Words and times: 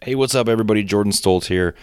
Hey, 0.00 0.14
what's 0.14 0.36
up, 0.36 0.48
everybody? 0.48 0.84
Jordan 0.84 1.10
Stolz 1.12 1.46
here, 1.46 1.74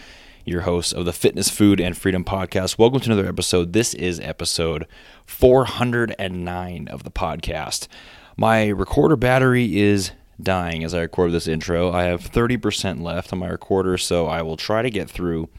your 0.46 0.62
host 0.62 0.94
of 0.94 1.04
the 1.04 1.12
Fitness, 1.12 1.50
Food, 1.50 1.82
and 1.82 1.98
Freedom 1.98 2.24
Podcast. 2.24 2.78
Welcome 2.78 3.02
to 3.02 3.12
another 3.12 3.28
episode. 3.28 3.74
This 3.74 3.94
is 3.94 4.22
episode 4.22 4.88
409 5.26 6.88
of 6.88 7.04
the 7.04 7.12
podcast. 7.12 7.90
My 8.38 8.68
recorder 8.70 9.18
battery 9.18 9.78
is 9.78 10.12
dying 10.42 10.82
as 10.86 10.94
I 10.94 11.02
record 11.02 11.34
this 11.34 11.46
intro. 11.46 11.92
I 11.92 12.04
have 12.04 12.22
30% 12.22 13.02
left 13.02 13.34
on 13.34 13.40
my 13.40 13.50
recorder, 13.50 13.98
so 13.98 14.28
I 14.28 14.42
will 14.44 14.56
try 14.56 14.82
to 14.82 14.90
get 14.90 15.10
through 15.10 15.50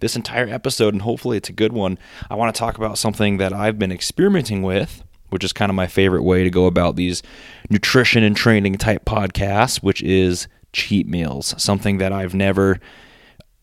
this 0.00 0.16
entire 0.16 0.48
episode, 0.48 0.92
and 0.92 1.02
hopefully 1.02 1.36
it's 1.36 1.48
a 1.48 1.52
good 1.52 1.72
one. 1.72 1.96
I 2.28 2.34
want 2.34 2.52
to 2.52 2.58
talk 2.58 2.76
about 2.76 2.98
something 2.98 3.36
that 3.36 3.52
I've 3.52 3.78
been 3.78 3.92
experimenting 3.92 4.62
with, 4.62 5.04
which 5.28 5.44
is 5.44 5.52
kind 5.52 5.70
of 5.70 5.76
my 5.76 5.86
favorite 5.86 6.24
way 6.24 6.42
to 6.42 6.50
go 6.50 6.66
about 6.66 6.96
these 6.96 7.22
nutrition 7.68 8.24
and 8.24 8.36
training 8.36 8.78
type 8.78 9.04
podcasts, 9.04 9.80
which 9.80 10.02
is 10.02 10.48
cheat 10.72 11.06
meals, 11.06 11.54
something 11.58 11.98
that 11.98 12.12
I've 12.12 12.34
never 12.34 12.80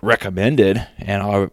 recommended 0.01 0.87
and 0.97 1.23
I 1.23 1.47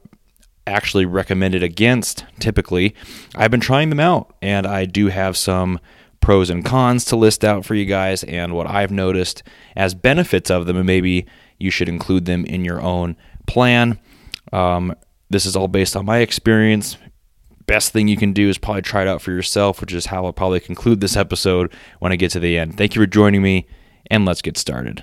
actually 0.67 1.05
recommended 1.05 1.63
against 1.63 2.25
typically. 2.39 2.95
I've 3.35 3.51
been 3.51 3.61
trying 3.61 3.91
them 3.91 4.01
out 4.01 4.35
and 4.43 4.67
I 4.67 4.85
do 4.85 5.09
have 5.09 5.37
some 5.37 5.81
pros 6.21 6.49
and 6.49 6.65
cons 6.65 7.05
to 7.07 7.17
list 7.17 7.45
out 7.45 7.65
for 7.65 7.75
you 7.75 7.85
guys 7.85 8.25
and 8.25 8.55
what 8.55 8.67
I've 8.67 8.91
noticed 8.91 9.43
as 9.77 9.95
benefits 9.95 10.51
of 10.51 10.67
them 10.67 10.77
and 10.77 10.87
maybe 10.87 11.27
you 11.59 11.71
should 11.71 11.89
include 11.89 12.25
them 12.25 12.45
in 12.47 12.65
your 12.65 12.81
own 12.81 13.17
plan. 13.47 13.99
Um, 14.53 14.95
this 15.31 15.47
is 15.47 15.57
all 15.57 15.69
based 15.69 15.97
on 15.97 16.07
my 16.07 16.19
experience. 16.19 16.97
Best 17.67 17.93
thing 17.93 18.09
you 18.09 18.17
can 18.17 18.33
do 18.33 18.49
is 18.49 18.59
probably 18.59 18.83
try 18.83 19.03
it 19.03 19.09
out 19.09 19.23
for 19.23 19.33
yourself, 19.33 19.81
which 19.81 19.93
is 19.93 20.07
how 20.07 20.27
I'll 20.27 20.33
probably 20.33 20.61
conclude 20.61 21.01
this 21.01 21.17
episode 21.17 21.73
when 21.99 22.13
I 22.13 22.17
get 22.17 22.31
to 22.33 22.41
the 22.41 22.59
end. 22.59 22.77
Thank 22.77 22.95
you 22.95 23.01
for 23.01 23.07
joining 23.07 23.43
me, 23.43 23.67
and 24.11 24.27
let's 24.27 24.43
get 24.43 24.59
started. 24.59 25.03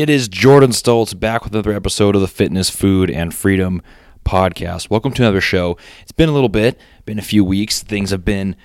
It 0.00 0.08
is 0.08 0.28
Jordan 0.28 0.70
Stolz 0.70 1.12
back 1.12 1.44
with 1.44 1.52
another 1.52 1.74
episode 1.74 2.14
of 2.14 2.22
the 2.22 2.26
Fitness, 2.26 2.70
Food, 2.70 3.10
and 3.10 3.34
Freedom 3.34 3.82
podcast. 4.24 4.88
Welcome 4.88 5.12
to 5.12 5.22
another 5.22 5.42
show. 5.42 5.76
It's 6.00 6.10
been 6.10 6.30
a 6.30 6.32
little 6.32 6.48
bit, 6.48 6.80
been 7.04 7.18
a 7.18 7.22
few 7.22 7.44
weeks. 7.44 7.82
Things 7.82 8.08
have 8.08 8.24
been 8.24 8.56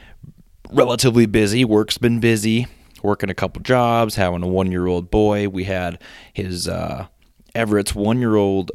relatively 0.72 1.25
busy. 1.25 1.66
Work's 1.66 1.97
been 1.97 2.22
busy. 2.22 2.67
Working 3.03 3.30
a 3.30 3.33
couple 3.33 3.61
jobs, 3.64 4.16
having 4.16 4.44
a 4.44 4.47
one 4.47 4.72
year 4.72 4.88
old 4.88 5.11
boy. 5.11 5.50
We 5.50 5.66
had 5.66 6.02
his 6.31 6.69
uh, 6.69 7.08
Everett's 7.53 7.94
one 7.94 8.20
year 8.20 8.38
old 8.38 8.72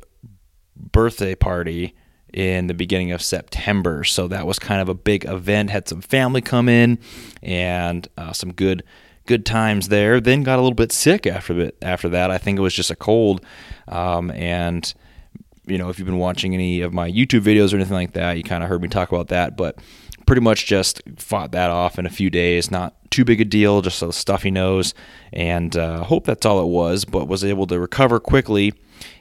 birthday 0.76 1.34
party 1.34 1.96
in 2.30 2.66
the 2.66 2.74
beginning 2.74 3.10
of 3.10 3.22
September. 3.22 4.04
So 4.04 4.28
that 4.28 4.46
was 4.46 4.58
kind 4.58 4.82
of 4.82 4.90
a 4.90 4.94
big 4.94 5.24
event. 5.24 5.70
Had 5.70 5.88
some 5.88 6.02
family 6.02 6.42
come 6.42 6.68
in 6.68 6.98
and 7.42 8.06
uh, 8.18 8.34
some 8.34 8.52
good 8.52 8.82
good 9.26 9.46
times 9.46 9.88
there. 9.88 10.20
Then 10.20 10.42
got 10.42 10.58
a 10.58 10.62
little 10.62 10.74
bit 10.74 10.92
sick 10.92 11.26
after 11.26 11.54
bit 11.54 11.76
after 11.82 12.08
that. 12.10 12.30
I 12.30 12.38
think 12.38 12.58
it 12.58 12.62
was 12.62 12.74
just 12.74 12.90
a 12.90 12.96
cold. 12.96 13.44
Um, 13.88 14.30
and 14.32 14.92
you 15.66 15.78
know, 15.78 15.88
if 15.88 15.98
you've 15.98 16.06
been 16.06 16.18
watching 16.18 16.54
any 16.54 16.80
of 16.80 16.92
my 16.92 17.10
YouTube 17.10 17.42
videos 17.42 17.72
or 17.72 17.76
anything 17.76 17.94
like 17.94 18.12
that, 18.12 18.36
you 18.36 18.42
kind 18.42 18.62
of 18.62 18.68
heard 18.68 18.82
me 18.82 18.88
talk 18.88 19.10
about 19.10 19.28
that. 19.28 19.56
But 19.56 19.78
pretty 20.26 20.42
much 20.42 20.66
just 20.66 21.02
fought 21.16 21.52
that 21.52 21.70
off 21.70 21.98
in 21.98 22.06
a 22.06 22.10
few 22.10 22.30
days. 22.30 22.70
Not 22.70 22.94
too 23.10 23.24
big 23.24 23.40
a 23.40 23.44
deal, 23.44 23.82
just 23.82 24.02
a 24.02 24.12
stuffy 24.12 24.50
nose, 24.50 24.94
and 25.32 25.76
uh, 25.76 26.04
hope 26.04 26.24
that's 26.24 26.46
all 26.46 26.60
it 26.62 26.68
was. 26.68 27.04
But 27.04 27.28
was 27.28 27.44
able 27.44 27.66
to 27.68 27.78
recover 27.78 28.20
quickly 28.20 28.74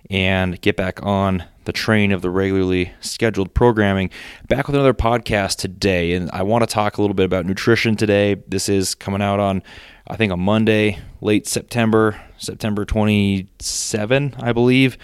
and 0.10 0.60
get 0.62 0.76
back 0.76 1.04
on 1.04 1.44
the 1.66 1.74
train 1.74 2.12
of 2.12 2.22
the 2.22 2.30
regularly 2.30 2.92
scheduled 3.00 3.54
programming. 3.54 4.10
Back 4.48 4.68
with 4.68 4.76
another 4.76 4.94
podcast 4.94 5.58
today, 5.58 6.14
and 6.14 6.30
I 6.32 6.42
want 6.44 6.64
to 6.64 6.68
talk 6.68 6.98
a 6.98 7.02
little 7.02 7.14
bit 7.14 7.26
about 7.26 7.46
nutrition 7.46 7.96
today. 7.96 8.36
This 8.48 8.70
is 8.70 8.96
coming 8.96 9.22
out 9.22 9.40
on, 9.40 9.62
I 10.08 10.16
think, 10.16 10.32
on 10.32 10.40
Monday, 10.40 11.00
late 11.22 11.48
September, 11.48 12.20
September 12.38 12.86
27, 12.86 14.36
I 14.40 14.52
believe, 14.52 14.98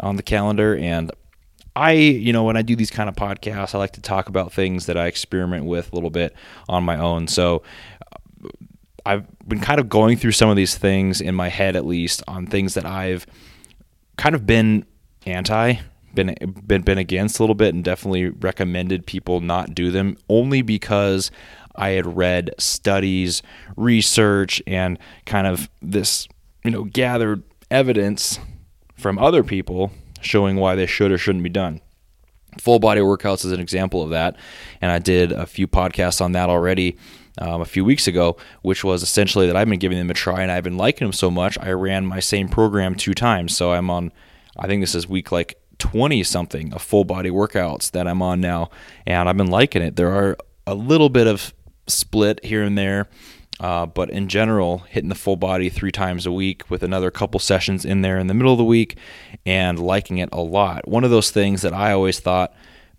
on 0.00 0.16
the 0.16 0.22
calendar. 0.22 0.74
And 0.76 1.12
I, 1.74 1.92
you 1.92 2.32
know, 2.32 2.44
when 2.44 2.56
I 2.56 2.62
do 2.62 2.76
these 2.76 2.90
kind 2.90 3.10
of 3.10 3.14
podcasts, 3.14 3.74
I 3.74 3.78
like 3.78 3.92
to 3.92 4.00
talk 4.00 4.28
about 4.28 4.52
things 4.52 4.86
that 4.86 4.96
I 4.96 5.08
experiment 5.08 5.66
with 5.66 5.92
a 5.92 5.94
little 5.94 6.10
bit 6.10 6.34
on 6.68 6.82
my 6.82 6.96
own. 6.96 7.28
So, 7.28 7.62
I've 9.04 9.24
been 9.46 9.60
kind 9.60 9.78
of 9.78 9.88
going 9.88 10.16
through 10.16 10.32
some 10.32 10.50
of 10.50 10.56
these 10.56 10.76
things 10.76 11.20
in 11.20 11.34
my 11.34 11.48
head, 11.48 11.76
at 11.76 11.86
least, 11.86 12.24
on 12.26 12.46
things 12.46 12.74
that 12.74 12.84
I've 12.84 13.24
kind 14.16 14.34
of 14.34 14.46
been 14.46 14.84
anti 15.24 15.74
been 16.14 16.34
been 16.66 16.82
been 16.82 16.98
against 16.98 17.38
a 17.38 17.42
little 17.42 17.54
bit 17.54 17.74
and 17.74 17.84
definitely 17.84 18.30
recommended 18.30 19.06
people 19.06 19.40
not 19.40 19.74
do 19.74 19.90
them 19.90 20.16
only 20.28 20.62
because 20.62 21.30
I 21.76 21.90
had 21.90 22.16
read 22.16 22.54
studies, 22.58 23.42
research 23.76 24.62
and 24.66 24.98
kind 25.26 25.46
of 25.46 25.68
this, 25.82 26.26
you 26.64 26.70
know, 26.70 26.84
gathered 26.84 27.42
evidence 27.70 28.38
from 28.96 29.18
other 29.18 29.44
people 29.44 29.92
showing 30.20 30.56
why 30.56 30.74
they 30.74 30.86
should 30.86 31.12
or 31.12 31.18
shouldn't 31.18 31.44
be 31.44 31.50
done. 31.50 31.80
Full 32.58 32.78
body 32.78 33.02
workouts 33.02 33.44
is 33.44 33.52
an 33.52 33.60
example 33.60 34.02
of 34.02 34.10
that, 34.10 34.36
and 34.80 34.90
I 34.90 34.98
did 34.98 35.30
a 35.30 35.46
few 35.46 35.68
podcasts 35.68 36.22
on 36.22 36.32
that 36.32 36.48
already. 36.48 36.96
Um, 37.38 37.60
a 37.60 37.66
few 37.66 37.84
weeks 37.84 38.06
ago, 38.06 38.38
which 38.62 38.82
was 38.82 39.02
essentially 39.02 39.46
that 39.46 39.56
I've 39.56 39.68
been 39.68 39.78
giving 39.78 39.98
them 39.98 40.10
a 40.10 40.14
try 40.14 40.40
and 40.40 40.50
I've 40.50 40.64
been 40.64 40.78
liking 40.78 41.04
them 41.04 41.12
so 41.12 41.30
much. 41.30 41.58
I 41.58 41.70
ran 41.72 42.06
my 42.06 42.18
same 42.18 42.48
program 42.48 42.94
two 42.94 43.12
times, 43.12 43.54
so 43.54 43.72
I'm 43.72 43.90
on. 43.90 44.10
I 44.58 44.66
think 44.66 44.82
this 44.82 44.94
is 44.94 45.06
week 45.06 45.30
like 45.30 45.60
20 45.78 46.22
something 46.22 46.72
of 46.72 46.82
full 46.82 47.04
body 47.04 47.30
workouts 47.30 47.90
that 47.90 48.06
I'm 48.06 48.22
on 48.22 48.40
now, 48.40 48.70
and 49.06 49.28
I've 49.28 49.36
been 49.36 49.50
liking 49.50 49.82
it. 49.82 49.96
There 49.96 50.12
are 50.12 50.36
a 50.66 50.74
little 50.74 51.08
bit 51.08 51.26
of 51.26 51.52
split 51.86 52.44
here 52.44 52.62
and 52.62 52.76
there, 52.76 53.08
uh, 53.60 53.86
but 53.86 54.10
in 54.10 54.28
general, 54.28 54.78
hitting 54.88 55.08
the 55.08 55.14
full 55.14 55.36
body 55.36 55.68
three 55.68 55.92
times 55.92 56.26
a 56.26 56.32
week 56.32 56.68
with 56.70 56.82
another 56.82 57.10
couple 57.10 57.40
sessions 57.40 57.84
in 57.84 58.02
there 58.02 58.18
in 58.18 58.26
the 58.26 58.34
middle 58.34 58.52
of 58.52 58.58
the 58.58 58.64
week 58.64 58.98
and 59.44 59.78
liking 59.78 60.18
it 60.18 60.28
a 60.32 60.40
lot. 60.40 60.86
One 60.88 61.04
of 61.04 61.10
those 61.10 61.30
things 61.30 61.62
that 61.62 61.72
I 61.72 61.92
always 61.92 62.20
thought, 62.20 62.52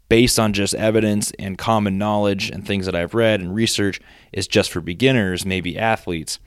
based 0.10 0.40
on 0.40 0.54
just 0.54 0.74
evidence 0.76 1.32
and 1.38 1.58
common 1.58 1.98
knowledge 1.98 2.50
and 2.50 2.66
things 2.66 2.86
that 2.86 2.96
I've 2.96 3.14
read 3.14 3.42
and 3.42 3.54
research, 3.54 4.00
is 4.32 4.48
just 4.48 4.72
for 4.72 4.82
beginners, 4.82 5.46
maybe 5.46 5.78
athletes. 5.78 6.40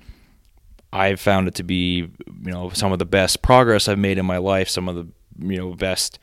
I've 0.93 1.21
found 1.21 1.47
it 1.47 1.55
to 1.57 1.63
be, 1.63 1.99
you 1.99 2.51
know, 2.51 2.71
some 2.71 2.93
of 2.93 2.99
the 2.99 3.05
best 3.05 3.43
progress 3.43 3.87
I've 3.89 3.99
made 3.99 4.19
in 4.19 4.27
my 4.27 4.39
life, 4.39 4.69
some 4.69 4.89
of 4.89 4.97
the 4.97 5.07
you 5.41 5.57
know 5.57 5.75
best 5.75 6.19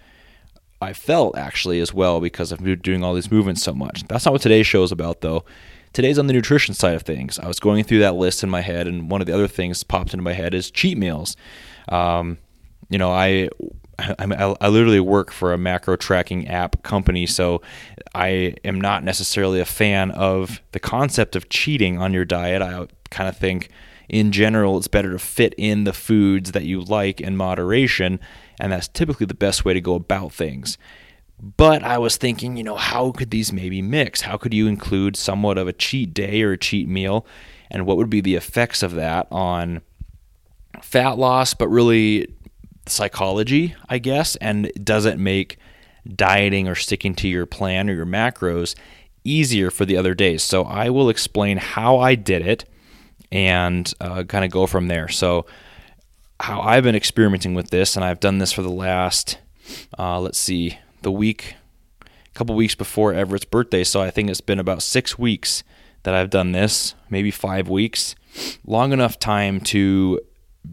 I 0.82 0.94
felt 0.94 1.38
actually 1.38 1.80
as 1.80 1.94
well 1.94 2.20
because 2.20 2.52
of 2.52 2.82
doing 2.82 3.04
all 3.04 3.14
these 3.14 3.32
movements 3.32 3.64
so 3.64 3.74
much. 3.74 4.04
That's 4.08 4.26
not 4.26 4.32
what 4.32 4.42
today's 4.42 4.68
show 4.68 4.84
is 4.84 4.92
about 4.92 5.22
though. 5.22 5.44
Today's 5.94 6.20
on 6.20 6.28
the 6.28 6.34
nutrition 6.34 6.76
side 6.76 6.96
of 6.96 7.02
things. 7.02 7.40
I 7.40 7.48
was 7.48 7.60
going 7.60 7.84
through 7.84 8.00
that 8.00 8.16
list 8.16 8.44
in 8.44 8.50
my 8.50 8.62
head, 8.62 8.88
and 8.88 9.10
one 9.10 9.22
of 9.22 9.26
the 9.26 9.34
other 9.34 9.48
things 9.48 9.84
popped 9.84 10.14
into 10.14 10.22
my 10.22 10.34
head 10.34 10.54
is 10.54 10.70
cheat 10.70 10.98
meals. 10.98 11.36
Um, 11.90 12.38
you 12.90 13.00
know, 13.00 13.10
I, 13.10 13.50
I, 14.00 14.56
I 14.62 14.68
literally 14.68 15.00
work 15.00 15.32
for 15.32 15.54
a 15.54 15.58
macro 15.58 15.96
tracking 15.96 16.48
app 16.48 16.84
company, 16.84 17.26
so 17.26 17.62
I 18.14 18.56
am 18.64 18.80
not 18.80 19.04
necessarily 19.04 19.60
a 19.60 19.66
fan 19.66 20.12
of 20.12 20.62
the 20.72 20.80
concept 20.80 21.36
of 21.36 21.50
cheating 21.50 22.00
on 22.00 22.14
your 22.14 22.26
diet. 22.26 22.62
I 22.62 22.88
kind 23.10 23.28
of 23.28 23.38
think, 23.38 23.70
in 24.08 24.32
general, 24.32 24.78
it's 24.78 24.88
better 24.88 25.12
to 25.12 25.20
fit 25.20 25.56
in 25.58 25.84
the 25.84 25.94
foods 25.94 26.52
that 26.52 26.64
you 26.64 26.82
like 26.82 27.20
in 27.20 27.36
moderation 27.36 28.20
and 28.60 28.72
that's 28.72 28.88
typically 28.88 29.26
the 29.26 29.34
best 29.34 29.66
way 29.66 29.74
to 29.74 29.82
go 29.82 29.96
about 29.96 30.34
things. 30.34 30.78
But 31.40 31.84
I 31.84 32.00
was 32.00 32.18
thinking, 32.18 32.58
you 32.58 32.64
know, 32.64 32.76
how 32.76 33.12
could 33.12 33.30
these 33.30 33.54
maybe 33.54 33.82
mix? 33.82 34.22
How 34.22 34.38
could 34.38 34.54
you 34.54 34.68
include 34.68 35.16
somewhat 35.16 35.58
of 35.58 35.68
a 35.68 35.74
cheat 35.74 36.14
day 36.14 36.42
or 36.42 36.54
a 36.54 36.58
cheat 36.58 36.88
meal? 36.88 37.26
And 37.70 37.86
what 37.86 37.98
would 37.98 38.10
be 38.10 38.22
the 38.22 38.36
effects 38.36 38.82
of 38.82 38.96
that 38.96 39.28
on 39.32 39.82
fat 40.82 41.18
loss, 41.18 41.54
but 41.54 41.68
really 41.68 42.34
psychology, 42.90 43.76
I 43.90 43.98
guess? 44.00 44.36
And 44.38 44.72
does 44.84 45.06
it 45.06 45.20
make 45.20 45.58
dieting 46.08 46.68
or 46.68 46.76
sticking 46.76 47.16
to 47.16 47.28
your 47.28 47.46
plan 47.46 47.90
or 47.90 47.94
your 47.94 48.06
macros 48.06 48.76
easier 49.24 49.70
for 49.72 49.86
the 49.86 49.98
other 49.98 50.14
days? 50.14 50.44
So 50.44 50.64
I 50.64 50.90
will 50.90 51.10
explain 51.10 51.58
how 51.58 51.98
I 51.98 52.16
did 52.16 52.46
it 52.46 52.66
and 53.32 53.92
uh, 54.00 54.24
kind 54.24 54.46
of 54.46 54.52
go 54.52 54.68
from 54.68 54.88
there. 54.88 55.08
So, 55.10 55.46
how 56.40 56.62
I've 56.62 56.84
been 56.84 56.96
experimenting 56.96 57.56
with 57.56 57.72
this, 57.72 57.96
and 57.96 58.06
I've 58.06 58.20
done 58.20 58.38
this 58.38 58.52
for 58.52 58.62
the 58.62 58.70
last, 58.70 59.40
uh, 59.98 60.20
let's 60.20 60.38
see, 60.38 60.78
the 61.02 61.12
week, 61.12 61.56
a 62.02 62.08
couple 62.36 62.56
weeks 62.56 62.76
before 62.76 63.14
Everett's 63.14 63.46
birthday. 63.46 63.84
So 63.84 64.02
I 64.02 64.12
think 64.12 64.30
it's 64.30 64.42
been 64.42 64.60
about 64.60 64.84
six 64.84 65.18
weeks 65.18 65.64
that 66.04 66.14
I've 66.14 66.30
done 66.30 66.52
this, 66.52 66.94
maybe 67.10 67.32
five 67.32 67.68
weeks. 67.68 68.16
long 68.66 68.94
enough 68.94 69.18
time 69.18 69.60
to 69.60 70.20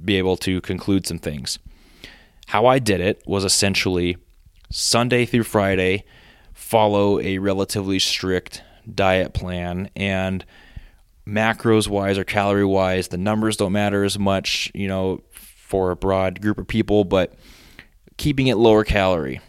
be 0.04 0.16
able 0.16 0.36
to 0.36 0.60
conclude 0.60 1.06
some 1.06 1.18
things. 1.18 1.58
How 2.46 2.66
I 2.66 2.78
did 2.78 3.00
it 3.00 3.22
was 3.26 3.44
essentially 3.44 4.16
Sunday 4.70 5.24
through 5.24 5.44
Friday, 5.44 6.04
follow 6.52 7.20
a 7.20 7.38
relatively 7.38 7.98
strict 7.98 8.62
diet 8.92 9.34
plan. 9.34 9.90
And 9.96 10.44
macros 11.26 11.88
wise 11.88 12.18
or 12.18 12.24
calorie 12.24 12.64
wise, 12.64 13.08
the 13.08 13.18
numbers 13.18 13.56
don't 13.56 13.72
matter 13.72 14.04
as 14.04 14.18
much, 14.18 14.70
you 14.74 14.88
know, 14.88 15.22
for 15.32 15.90
a 15.90 15.96
broad 15.96 16.40
group 16.40 16.58
of 16.58 16.68
people, 16.68 17.04
but 17.04 17.34
keeping 18.16 18.46
it 18.46 18.56
lower 18.56 18.84
calorie, 18.84 19.40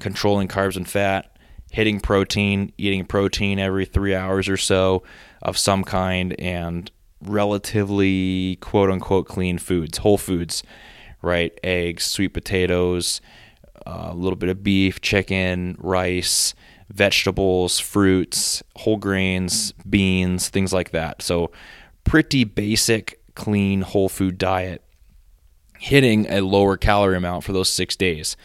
controlling 0.00 0.48
carbs 0.48 0.76
and 0.76 0.88
fat, 0.88 1.36
hitting 1.70 2.00
protein, 2.00 2.72
eating 2.78 3.04
protein 3.04 3.58
every 3.58 3.84
three 3.84 4.14
hours 4.14 4.48
or 4.48 4.56
so 4.56 5.02
of 5.42 5.58
some 5.58 5.84
kind, 5.84 6.38
and 6.40 6.90
relatively 7.20 8.56
quote 8.60 8.90
unquote 8.90 9.26
clean 9.26 9.58
foods, 9.58 9.98
whole 9.98 10.18
foods, 10.18 10.62
right? 11.22 11.58
Eggs, 11.62 12.04
sweet 12.04 12.28
potatoes, 12.28 13.20
a 13.86 14.14
little 14.14 14.36
bit 14.36 14.48
of 14.48 14.62
beef, 14.62 15.00
chicken, 15.00 15.76
rice, 15.78 16.54
vegetables, 16.90 17.78
fruits, 17.78 18.62
whole 18.76 18.96
grains, 18.96 19.72
beans, 19.88 20.48
things 20.48 20.72
like 20.72 20.90
that. 20.90 21.22
So, 21.22 21.50
pretty 22.04 22.44
basic, 22.44 23.20
clean, 23.34 23.82
whole 23.82 24.08
food 24.08 24.38
diet, 24.38 24.82
hitting 25.78 26.26
a 26.26 26.40
lower 26.40 26.76
calorie 26.76 27.16
amount 27.16 27.44
for 27.44 27.52
those 27.52 27.68
six 27.68 27.96
days. 27.96 28.36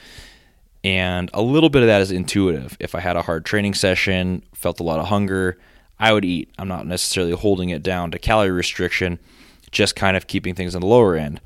And 0.84 1.30
a 1.34 1.42
little 1.42 1.70
bit 1.70 1.82
of 1.82 1.88
that 1.88 2.02
is 2.02 2.12
intuitive. 2.12 2.76
If 2.80 2.94
I 2.94 3.00
had 3.00 3.16
a 3.16 3.22
hard 3.22 3.46
training 3.46 3.74
session, 3.74 4.44
felt 4.54 4.82
a 4.82 4.84
lot 4.84 5.00
of 5.00 5.08
hunger, 5.08 5.58
I 5.98 6.12
would 6.12 6.26
eat. 6.26 6.50
I'm 6.58 6.68
not 6.68 6.86
necessarily 6.86 7.32
holding 7.32 7.70
it 7.70 7.84
down 7.84 8.12
to 8.12 8.20
calorie 8.20 8.52
restriction, 8.52 9.20
just 9.72 9.96
kind 9.96 10.18
of 10.18 10.28
keeping 10.28 10.56
things 10.56 10.76
on 10.76 10.82
the 10.82 10.88
lower 10.88 11.16
end. 11.16 11.40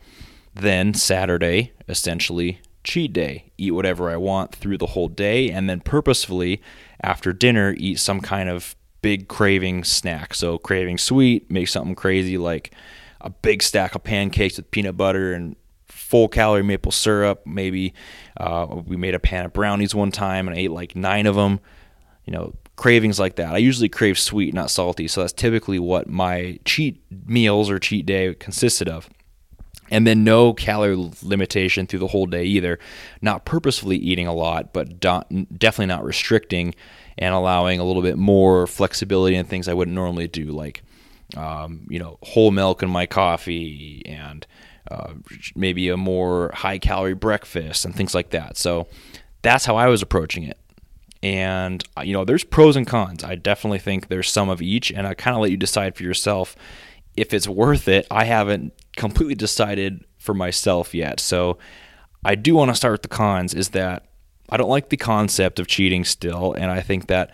Then 0.60 0.94
Saturday, 0.94 1.74
essentially 1.88 2.62
cheat 2.84 3.14
day, 3.14 3.52
eat 3.58 3.72
whatever 3.72 4.10
I 4.10 4.18
want 4.18 4.56
through 4.56 4.78
the 4.78 4.88
whole 4.88 5.10
day, 5.10 5.52
and 5.52 5.70
then 5.70 5.82
purposefully 5.82 6.62
after 7.02 7.34
dinner 7.34 7.76
eat 7.78 8.00
some 8.00 8.22
kind 8.22 8.50
of 8.50 8.76
big 9.02 9.28
craving 9.28 9.84
snack. 9.84 10.34
So 10.34 10.58
craving 10.58 10.98
sweet, 10.98 11.52
make 11.52 11.68
something 11.68 11.96
crazy 11.96 12.38
like 12.38 12.74
a 13.22 13.30
big 13.30 13.62
stack 13.62 13.94
of 13.96 14.04
pancakes 14.04 14.58
with 14.58 14.72
peanut 14.72 14.98
butter 14.98 15.34
and 15.34 15.56
full 15.88 16.28
calorie 16.28 16.64
maple 16.64 16.92
syrup. 16.92 17.46
Maybe 17.46 17.94
uh, 18.38 18.82
we 18.86 18.96
made 18.96 19.16
a 19.16 19.20
pan 19.20 19.46
of 19.46 19.54
brownies 19.54 19.94
one 19.94 20.12
time 20.12 20.48
and 20.48 20.58
I 20.58 20.62
ate 20.62 20.72
like 20.72 20.96
nine 20.96 21.26
of 21.26 21.36
them. 21.36 21.60
You 22.26 22.34
know, 22.34 22.54
cravings 22.76 23.20
like 23.20 23.36
that. 23.38 23.54
I 23.54 23.58
usually 23.58 23.90
crave 23.90 24.20
sweet, 24.20 24.54
not 24.54 24.72
salty. 24.72 25.08
So 25.08 25.22
that's 25.22 25.34
typically 25.34 25.80
what 25.80 26.08
my 26.10 26.60
cheat 26.66 27.02
meals 27.26 27.70
or 27.70 27.80
cheat 27.80 28.06
day 28.06 28.34
consisted 28.34 28.90
of. 28.90 29.10
And 29.90 30.06
then 30.06 30.24
no 30.24 30.54
calorie 30.54 31.12
limitation 31.24 31.88
through 31.88 32.00
the 32.00 32.08
whole 32.08 32.26
day 32.26 32.44
either. 32.44 32.78
Not 33.22 33.46
purposefully 33.46 33.98
eating 33.98 34.28
a 34.28 34.34
lot, 34.34 34.74
but 34.74 35.00
definitely 35.00 35.86
not 35.86 36.04
restricting 36.04 36.76
and 37.18 37.34
allowing 37.34 37.80
a 37.80 37.84
little 37.84 38.02
bit 38.02 38.18
more 38.18 38.68
flexibility 38.68 39.36
in 39.36 39.46
things 39.46 39.68
I 39.68 39.74
wouldn't 39.74 39.96
normally 39.96 40.28
do, 40.28 40.46
like 40.46 40.84
um, 41.36 41.86
you 41.90 42.00
know 42.00 42.18
whole 42.24 42.52
milk 42.52 42.84
in 42.84 42.90
my 42.90 43.06
coffee 43.06 44.02
and 44.06 44.46
uh, 44.90 45.14
maybe 45.56 45.90
a 45.90 45.98
more 45.98 46.52
high 46.54 46.80
calorie 46.80 47.14
breakfast 47.14 47.86
and 47.86 47.96
things 47.96 48.16
like 48.16 48.30
that. 48.30 48.58
So 48.58 48.88
that's 49.42 49.66
how 49.66 49.76
I 49.76 49.88
was 49.88 50.02
approaching 50.02 50.44
it. 50.44 50.58
And 51.24 51.84
uh, 51.98 52.02
you 52.02 52.14
know, 52.14 52.24
there's 52.26 52.44
pros 52.44 52.76
and 52.76 52.86
cons. 52.86 53.24
I 53.24 53.36
definitely 53.36 53.80
think 53.80 54.08
there's 54.08 54.30
some 54.30 54.50
of 54.50 54.62
each, 54.62 54.92
and 54.92 55.08
I 55.08 55.14
kind 55.14 55.36
of 55.36 55.42
let 55.42 55.52
you 55.52 55.58
decide 55.58 55.96
for 55.96 56.04
yourself 56.04 56.56
if 57.16 57.34
it's 57.34 57.48
worth 57.48 57.88
it. 57.88 58.06
I 58.12 58.26
haven't 58.26 58.74
completely 58.98 59.36
decided 59.36 60.04
for 60.18 60.34
myself 60.34 60.94
yet. 60.94 61.20
So 61.20 61.58
I 62.26 62.36
do 62.36 62.56
want 62.56 62.70
to 62.70 62.76
start 62.76 62.94
with 62.94 63.04
the 63.04 63.08
cons 63.08 63.54
is 63.54 63.70
that 63.70 64.06
I 64.50 64.58
don't 64.58 64.70
like 64.70 64.90
the 64.90 64.98
concept 64.98 65.60
of 65.60 65.68
cheating 65.68 66.04
still 66.04 66.54
and 66.54 66.72
I 66.72 66.82
think 66.82 67.08
that 67.08 67.32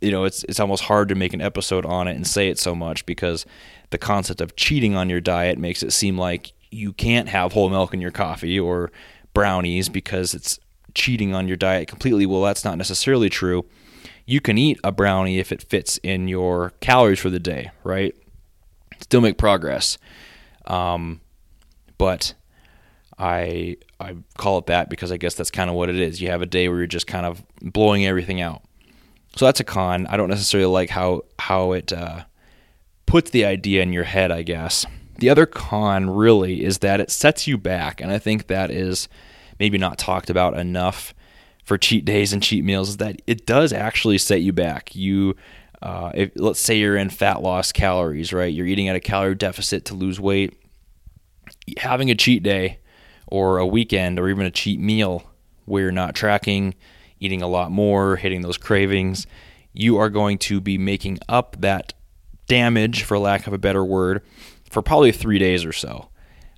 you 0.00 0.10
know 0.10 0.24
it's 0.24 0.44
it's 0.44 0.60
almost 0.60 0.84
hard 0.84 1.08
to 1.08 1.14
make 1.14 1.32
an 1.32 1.40
episode 1.40 1.86
on 1.86 2.08
it 2.08 2.16
and 2.16 2.26
say 2.26 2.48
it 2.48 2.58
so 2.58 2.74
much 2.74 3.06
because 3.06 3.46
the 3.90 3.98
concept 3.98 4.40
of 4.40 4.56
cheating 4.56 4.96
on 4.96 5.08
your 5.08 5.20
diet 5.20 5.58
makes 5.58 5.82
it 5.82 5.92
seem 5.92 6.18
like 6.18 6.52
you 6.70 6.92
can't 6.92 7.28
have 7.28 7.52
whole 7.52 7.70
milk 7.70 7.94
in 7.94 8.00
your 8.00 8.10
coffee 8.10 8.58
or 8.58 8.90
brownies 9.32 9.88
because 9.88 10.34
it's 10.34 10.58
cheating 10.94 11.34
on 11.34 11.46
your 11.48 11.56
diet 11.56 11.88
completely. 11.88 12.26
Well, 12.26 12.42
that's 12.42 12.64
not 12.64 12.78
necessarily 12.78 13.28
true. 13.28 13.64
You 14.26 14.40
can 14.40 14.58
eat 14.58 14.80
a 14.82 14.90
brownie 14.90 15.38
if 15.38 15.52
it 15.52 15.62
fits 15.62 15.98
in 15.98 16.28
your 16.28 16.72
calories 16.80 17.20
for 17.20 17.30
the 17.30 17.38
day, 17.38 17.70
right? 17.82 18.14
Still 19.00 19.20
make 19.20 19.38
progress. 19.38 19.98
Um, 20.66 21.20
but 21.98 22.34
I 23.18 23.76
I 24.00 24.16
call 24.36 24.58
it 24.58 24.66
that 24.66 24.90
because 24.90 25.12
I 25.12 25.16
guess 25.16 25.34
that's 25.34 25.50
kind 25.50 25.70
of 25.70 25.76
what 25.76 25.88
it 25.88 25.98
is. 25.98 26.20
You 26.20 26.30
have 26.30 26.42
a 26.42 26.46
day 26.46 26.68
where 26.68 26.78
you're 26.78 26.86
just 26.86 27.06
kind 27.06 27.26
of 27.26 27.44
blowing 27.60 28.06
everything 28.06 28.40
out. 28.40 28.62
So 29.36 29.44
that's 29.44 29.60
a 29.60 29.64
con. 29.64 30.06
I 30.06 30.16
don't 30.16 30.28
necessarily 30.30 30.70
like 30.70 30.90
how 30.90 31.22
how 31.38 31.72
it 31.72 31.92
uh, 31.92 32.24
puts 33.06 33.30
the 33.30 33.44
idea 33.44 33.82
in 33.82 33.92
your 33.92 34.04
head. 34.04 34.30
I 34.30 34.42
guess 34.42 34.86
the 35.18 35.30
other 35.30 35.46
con 35.46 36.10
really 36.10 36.64
is 36.64 36.78
that 36.78 37.00
it 37.00 37.10
sets 37.10 37.46
you 37.46 37.58
back, 37.58 38.00
and 38.00 38.10
I 38.10 38.18
think 38.18 38.46
that 38.48 38.70
is 38.70 39.08
maybe 39.60 39.78
not 39.78 39.98
talked 39.98 40.30
about 40.30 40.58
enough 40.58 41.14
for 41.64 41.78
cheat 41.78 42.04
days 42.04 42.32
and 42.32 42.42
cheat 42.42 42.64
meals. 42.64 42.90
Is 42.90 42.96
that 42.98 43.22
it 43.26 43.46
does 43.46 43.72
actually 43.72 44.18
set 44.18 44.42
you 44.42 44.52
back. 44.52 44.94
You 44.94 45.36
uh, 45.84 46.10
if, 46.14 46.30
let's 46.36 46.60
say 46.60 46.78
you're 46.78 46.96
in 46.96 47.10
fat 47.10 47.42
loss 47.42 47.70
calories, 47.70 48.32
right? 48.32 48.52
You're 48.52 48.66
eating 48.66 48.88
at 48.88 48.96
a 48.96 49.00
calorie 49.00 49.34
deficit 49.34 49.84
to 49.86 49.94
lose 49.94 50.18
weight. 50.18 50.58
Having 51.76 52.10
a 52.10 52.14
cheat 52.14 52.42
day 52.42 52.78
or 53.26 53.58
a 53.58 53.66
weekend 53.66 54.18
or 54.18 54.30
even 54.30 54.46
a 54.46 54.50
cheat 54.50 54.80
meal 54.80 55.30
where 55.66 55.82
you're 55.82 55.92
not 55.92 56.14
tracking, 56.14 56.74
eating 57.20 57.42
a 57.42 57.46
lot 57.46 57.70
more, 57.70 58.16
hitting 58.16 58.40
those 58.40 58.56
cravings, 58.56 59.26
you 59.74 59.98
are 59.98 60.08
going 60.08 60.38
to 60.38 60.58
be 60.58 60.78
making 60.78 61.18
up 61.28 61.56
that 61.60 61.92
damage, 62.46 63.02
for 63.02 63.18
lack 63.18 63.46
of 63.46 63.52
a 63.52 63.58
better 63.58 63.84
word, 63.84 64.22
for 64.70 64.80
probably 64.80 65.12
three 65.12 65.38
days 65.38 65.66
or 65.66 65.72
so. 65.72 66.08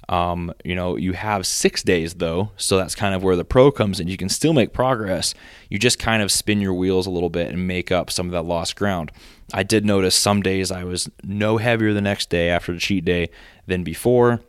Um, 0.08 0.52
you 0.64 0.76
know, 0.76 0.96
you 0.96 1.14
have 1.14 1.46
six 1.46 1.82
days 1.82 2.14
though, 2.14 2.52
so 2.56 2.76
that's 2.76 2.94
kind 2.94 3.14
of 3.14 3.24
where 3.24 3.34
the 3.34 3.44
pro 3.44 3.72
comes 3.72 3.98
in. 3.98 4.06
You 4.06 4.16
can 4.16 4.28
still 4.28 4.52
make 4.52 4.72
progress. 4.72 5.34
You 5.68 5.78
just 5.78 5.98
kind 5.98 6.22
of 6.22 6.30
spin 6.30 6.60
your 6.60 6.74
wheels 6.74 7.06
a 7.06 7.10
little 7.10 7.30
bit 7.30 7.48
and 7.48 7.66
make 7.66 7.90
up 7.90 8.10
some 8.10 8.26
of 8.26 8.32
that 8.32 8.44
lost 8.44 8.76
ground. 8.76 9.10
I 9.52 9.62
did 9.62 9.84
notice 9.84 10.14
some 10.14 10.42
days 10.42 10.70
I 10.70 10.84
was 10.84 11.10
no 11.24 11.56
heavier 11.56 11.92
the 11.92 12.00
next 12.00 12.30
day 12.30 12.48
after 12.50 12.72
the 12.72 12.78
cheat 12.78 13.04
day 13.04 13.30
than 13.66 13.82
before. 13.82 14.40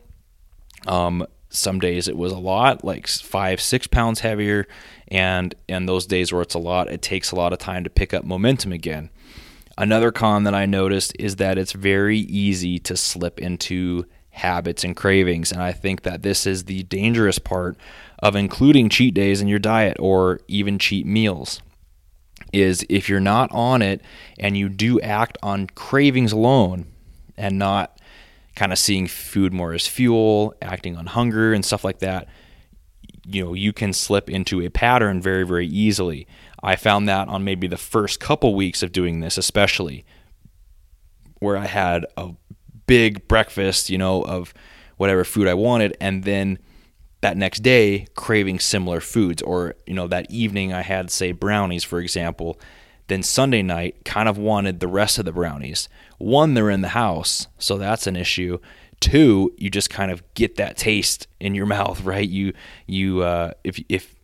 Um, 0.86 1.26
some 1.50 1.80
days 1.80 2.08
it 2.08 2.16
was 2.16 2.32
a 2.32 2.38
lot, 2.38 2.84
like 2.84 3.08
five, 3.08 3.60
six 3.60 3.86
pounds 3.86 4.20
heavier, 4.20 4.66
and 5.08 5.54
and 5.68 5.88
those 5.88 6.06
days 6.06 6.32
where 6.32 6.42
it's 6.42 6.54
a 6.54 6.58
lot, 6.58 6.88
it 6.88 7.02
takes 7.02 7.32
a 7.32 7.36
lot 7.36 7.52
of 7.52 7.58
time 7.58 7.84
to 7.84 7.90
pick 7.90 8.14
up 8.14 8.24
momentum 8.24 8.72
again. 8.72 9.10
Another 9.76 10.10
con 10.10 10.44
that 10.44 10.54
I 10.54 10.66
noticed 10.66 11.14
is 11.18 11.36
that 11.36 11.56
it's 11.56 11.72
very 11.72 12.18
easy 12.18 12.78
to 12.80 12.96
slip 12.96 13.38
into 13.38 14.06
habits 14.38 14.84
and 14.84 14.96
cravings. 14.96 15.52
And 15.52 15.62
I 15.62 15.72
think 15.72 16.02
that 16.02 16.22
this 16.22 16.46
is 16.46 16.64
the 16.64 16.82
dangerous 16.84 17.38
part 17.38 17.76
of 18.20 18.34
including 18.34 18.88
cheat 18.88 19.14
days 19.14 19.40
in 19.40 19.48
your 19.48 19.58
diet 19.58 19.96
or 20.00 20.40
even 20.48 20.78
cheat 20.78 21.06
meals. 21.06 21.60
Is 22.52 22.86
if 22.88 23.08
you're 23.08 23.20
not 23.20 23.50
on 23.52 23.82
it 23.82 24.00
and 24.38 24.56
you 24.56 24.68
do 24.68 25.00
act 25.00 25.36
on 25.42 25.66
cravings 25.66 26.32
alone 26.32 26.86
and 27.36 27.58
not 27.58 28.00
kind 28.54 28.72
of 28.72 28.78
seeing 28.78 29.06
food 29.06 29.52
more 29.52 29.72
as 29.74 29.86
fuel, 29.86 30.54
acting 30.62 30.96
on 30.96 31.06
hunger 31.06 31.52
and 31.52 31.64
stuff 31.64 31.84
like 31.84 31.98
that, 31.98 32.26
you 33.26 33.44
know, 33.44 33.54
you 33.54 33.72
can 33.72 33.92
slip 33.92 34.30
into 34.30 34.62
a 34.62 34.70
pattern 34.70 35.20
very, 35.20 35.44
very 35.44 35.66
easily. 35.66 36.26
I 36.62 36.76
found 36.76 37.08
that 37.08 37.28
on 37.28 37.44
maybe 37.44 37.66
the 37.66 37.76
first 37.76 38.18
couple 38.18 38.54
weeks 38.54 38.82
of 38.82 38.92
doing 38.92 39.20
this, 39.20 39.36
especially 39.36 40.06
where 41.40 41.56
I 41.56 41.66
had 41.66 42.06
a 42.16 42.30
big 42.88 43.28
breakfast, 43.28 43.88
you 43.88 43.98
know, 43.98 44.22
of 44.22 44.52
whatever 44.96 45.22
food 45.22 45.46
I 45.46 45.54
wanted, 45.54 45.96
and 46.00 46.24
then 46.24 46.58
that 47.20 47.36
next 47.36 47.60
day 47.60 48.06
craving 48.16 48.58
similar 48.58 49.00
foods, 49.00 49.40
or 49.42 49.76
you 49.86 49.94
know, 49.94 50.08
that 50.08 50.28
evening 50.28 50.72
I 50.72 50.82
had 50.82 51.12
say 51.12 51.30
brownies, 51.30 51.84
for 51.84 52.00
example. 52.00 52.58
Then 53.06 53.22
Sunday 53.22 53.62
night 53.62 54.04
kind 54.04 54.28
of 54.28 54.36
wanted 54.36 54.80
the 54.80 54.88
rest 54.88 55.18
of 55.18 55.24
the 55.24 55.32
brownies. 55.32 55.88
One, 56.18 56.52
they're 56.52 56.68
in 56.68 56.82
the 56.82 56.88
house, 56.88 57.46
so 57.58 57.78
that's 57.78 58.06
an 58.06 58.16
issue. 58.16 58.58
Two, 59.00 59.54
you 59.56 59.70
just 59.70 59.88
kind 59.88 60.10
of 60.10 60.22
get 60.34 60.56
that 60.56 60.76
taste 60.76 61.26
in 61.40 61.54
your 61.54 61.66
mouth, 61.76 62.02
right? 62.02 62.28
You 62.28 62.52
you 62.86 63.22
uh, 63.22 63.52
if 63.62 63.80
if 63.88 64.17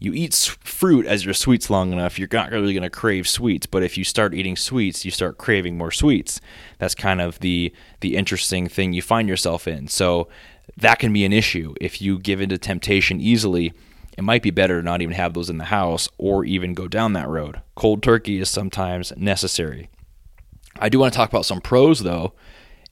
you 0.00 0.14
eat 0.14 0.34
fruit 0.34 1.04
as 1.06 1.26
your 1.26 1.34
sweets 1.34 1.68
long 1.68 1.92
enough, 1.92 2.18
you're 2.18 2.28
not 2.32 2.50
really 2.50 2.72
going 2.72 2.82
to 2.82 2.90
crave 2.90 3.28
sweets. 3.28 3.66
But 3.66 3.82
if 3.82 3.98
you 3.98 4.02
start 4.02 4.34
eating 4.34 4.56
sweets, 4.56 5.04
you 5.04 5.10
start 5.10 5.36
craving 5.36 5.76
more 5.76 5.90
sweets. 5.90 6.40
That's 6.78 6.94
kind 6.94 7.20
of 7.20 7.38
the 7.40 7.72
the 8.00 8.16
interesting 8.16 8.66
thing 8.66 8.94
you 8.94 9.02
find 9.02 9.28
yourself 9.28 9.68
in. 9.68 9.88
So 9.88 10.28
that 10.76 10.98
can 10.98 11.12
be 11.12 11.26
an 11.26 11.34
issue 11.34 11.74
if 11.80 12.00
you 12.00 12.18
give 12.18 12.40
into 12.40 12.56
temptation 12.56 13.20
easily. 13.20 13.72
It 14.16 14.24
might 14.24 14.42
be 14.42 14.50
better 14.50 14.80
to 14.80 14.84
not 14.84 15.02
even 15.02 15.14
have 15.14 15.34
those 15.34 15.50
in 15.50 15.58
the 15.58 15.64
house 15.64 16.08
or 16.16 16.44
even 16.44 16.74
go 16.74 16.88
down 16.88 17.12
that 17.12 17.28
road. 17.28 17.60
Cold 17.74 18.02
turkey 18.02 18.40
is 18.40 18.48
sometimes 18.48 19.12
necessary. 19.16 19.90
I 20.78 20.88
do 20.88 20.98
want 20.98 21.12
to 21.12 21.16
talk 21.16 21.28
about 21.28 21.46
some 21.46 21.60
pros 21.60 22.00
though, 22.00 22.32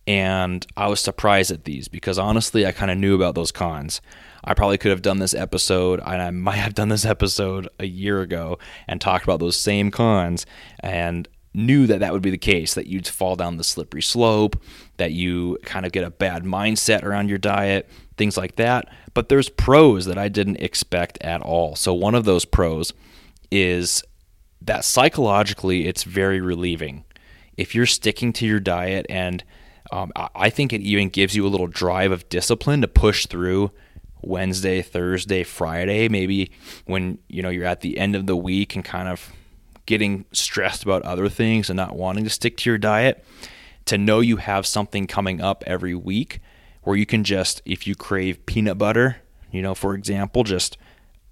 And 0.08 0.66
I 0.74 0.88
was 0.88 1.00
surprised 1.00 1.50
at 1.50 1.64
these 1.66 1.86
because 1.86 2.18
honestly, 2.18 2.66
I 2.66 2.72
kind 2.72 2.90
of 2.90 2.96
knew 2.96 3.14
about 3.14 3.34
those 3.34 3.52
cons. 3.52 4.00
I 4.42 4.54
probably 4.54 4.78
could 4.78 4.90
have 4.90 5.02
done 5.02 5.18
this 5.18 5.34
episode, 5.34 6.00
and 6.00 6.22
I 6.22 6.30
might 6.32 6.56
have 6.56 6.72
done 6.72 6.88
this 6.88 7.04
episode 7.04 7.68
a 7.78 7.84
year 7.84 8.22
ago 8.22 8.58
and 8.88 9.02
talked 9.02 9.24
about 9.24 9.38
those 9.38 9.60
same 9.60 9.90
cons 9.90 10.46
and 10.80 11.28
knew 11.52 11.86
that 11.86 12.00
that 12.00 12.14
would 12.14 12.22
be 12.22 12.30
the 12.30 12.38
case 12.38 12.72
that 12.72 12.86
you'd 12.86 13.06
fall 13.06 13.36
down 13.36 13.58
the 13.58 13.64
slippery 13.64 14.00
slope, 14.00 14.58
that 14.96 15.12
you 15.12 15.58
kind 15.64 15.84
of 15.84 15.92
get 15.92 16.04
a 16.04 16.10
bad 16.10 16.44
mindset 16.44 17.02
around 17.02 17.28
your 17.28 17.36
diet, 17.36 17.86
things 18.16 18.38
like 18.38 18.56
that. 18.56 18.88
But 19.12 19.28
there's 19.28 19.50
pros 19.50 20.06
that 20.06 20.16
I 20.16 20.28
didn't 20.28 20.62
expect 20.62 21.18
at 21.20 21.42
all. 21.42 21.76
So, 21.76 21.92
one 21.92 22.14
of 22.14 22.24
those 22.24 22.46
pros 22.46 22.94
is 23.50 24.02
that 24.62 24.86
psychologically 24.86 25.86
it's 25.86 26.04
very 26.04 26.40
relieving. 26.40 27.04
If 27.58 27.74
you're 27.74 27.84
sticking 27.84 28.32
to 28.34 28.46
your 28.46 28.60
diet, 28.60 29.04
and 29.10 29.44
um, 29.90 30.12
I 30.34 30.50
think 30.50 30.72
it 30.72 30.80
even 30.82 31.08
gives 31.08 31.34
you 31.34 31.46
a 31.46 31.48
little 31.48 31.66
drive 31.66 32.12
of 32.12 32.28
discipline 32.28 32.80
to 32.82 32.88
push 32.88 33.26
through 33.26 33.70
Wednesday, 34.22 34.82
Thursday, 34.82 35.44
Friday, 35.44 36.08
maybe 36.08 36.50
when 36.86 37.18
you 37.28 37.42
know 37.42 37.48
you're 37.48 37.64
at 37.64 37.80
the 37.80 37.98
end 37.98 38.16
of 38.16 38.26
the 38.26 38.36
week 38.36 38.74
and 38.74 38.84
kind 38.84 39.08
of 39.08 39.32
getting 39.86 40.24
stressed 40.32 40.82
about 40.82 41.02
other 41.02 41.28
things 41.28 41.70
and 41.70 41.76
not 41.76 41.96
wanting 41.96 42.24
to 42.24 42.30
stick 42.30 42.56
to 42.58 42.70
your 42.70 42.78
diet, 42.78 43.24
to 43.86 43.96
know 43.96 44.20
you 44.20 44.36
have 44.36 44.66
something 44.66 45.06
coming 45.06 45.40
up 45.40 45.64
every 45.66 45.94
week 45.94 46.40
where 46.82 46.96
you 46.96 47.06
can 47.06 47.24
just 47.24 47.62
if 47.64 47.86
you 47.86 47.94
crave 47.94 48.44
peanut 48.46 48.76
butter, 48.76 49.18
you 49.50 49.62
know, 49.62 49.74
for 49.74 49.94
example, 49.94 50.44
just 50.44 50.76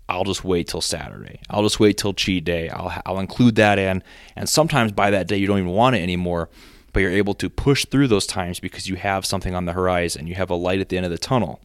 I'll 0.08 0.24
just 0.24 0.44
wait 0.44 0.68
till 0.68 0.80
Saturday. 0.80 1.40
I'll 1.50 1.64
just 1.64 1.80
wait 1.80 1.98
till 1.98 2.14
cheat 2.14 2.44
day. 2.44 2.68
I'll 2.68 3.02
I'll 3.04 3.18
include 3.18 3.56
that 3.56 3.78
in 3.78 4.02
and 4.36 4.48
sometimes 4.48 4.92
by 4.92 5.10
that 5.10 5.26
day 5.26 5.36
you 5.36 5.46
don't 5.46 5.58
even 5.58 5.70
want 5.72 5.96
it 5.96 6.02
anymore, 6.02 6.48
but 6.96 7.02
you're 7.02 7.12
able 7.12 7.34
to 7.34 7.50
push 7.50 7.84
through 7.84 8.08
those 8.08 8.26
times 8.26 8.58
because 8.58 8.88
you 8.88 8.96
have 8.96 9.26
something 9.26 9.54
on 9.54 9.66
the 9.66 9.74
horizon. 9.74 10.26
You 10.26 10.34
have 10.36 10.48
a 10.48 10.54
light 10.54 10.80
at 10.80 10.88
the 10.88 10.96
end 10.96 11.04
of 11.04 11.12
the 11.12 11.18
tunnel 11.18 11.60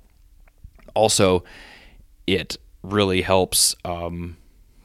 also, 0.94 1.44
it 2.28 2.58
really 2.84 3.22
helps 3.22 3.76
um, 3.86 4.38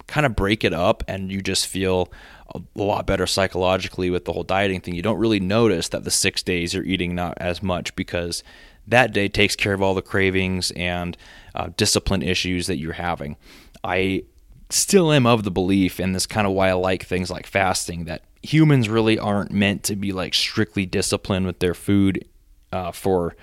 kind 0.07 0.27
of 0.27 0.37
break 0.37 0.65
it 0.65 0.73
up, 0.73 1.03
and 1.09 1.31
you 1.31 1.41
just 1.41 1.67
feel 1.67 2.13
a, 2.55 2.61
lot 2.75 3.07
better 3.07 3.27
psychologically 3.27 4.11
with 4.11 4.25
the 4.25 4.33
whole 4.33 4.45
dieting 4.45 4.81
thing. 4.81 4.95
You 4.95 5.03
don't 5.03 5.19
really 5.19 5.41
notice 5.41 5.89
that 5.89 6.05
the 6.05 6.11
six 6.11 6.43
days 6.43 6.75
you're 6.75 6.85
eating 6.85 7.15
not 7.15 7.37
as 7.39 7.63
much 7.63 7.95
because 7.97 8.43
that 8.87 9.13
day 9.13 9.29
takes 9.29 9.57
care 9.57 9.73
of 9.73 9.83
all 9.83 9.95
the 9.95 10.03
cravings 10.03 10.71
and 10.73 11.17
uh, 11.55 11.71
discipline 11.77 12.23
issues 12.23 12.67
that 12.69 12.79
you're 12.79 12.93
having. 12.93 13.37
I 13.83 14.25
still 14.71 15.13
am 15.13 15.27
of 15.27 15.43
the 15.43 15.51
belief, 15.51 15.99
and 15.99 16.15
this 16.15 16.27
kind 16.27 16.47
of 16.47 16.53
why 16.53 16.69
I 16.69 16.75
like 16.75 17.05
things 17.05 17.31
like 17.31 17.47
fasting, 17.47 18.05
that 18.05 18.23
humans 18.43 18.89
really 18.89 19.19
aren't 19.19 19.51
meant 19.51 19.83
to 19.85 19.97
be 19.97 20.13
like 20.13 20.35
strictly 20.35 20.87
disciplined 20.87 21.47
with 21.47 21.59
their 21.59 21.75
food 21.75 22.27
uh, 22.73 22.93
for 22.93 23.37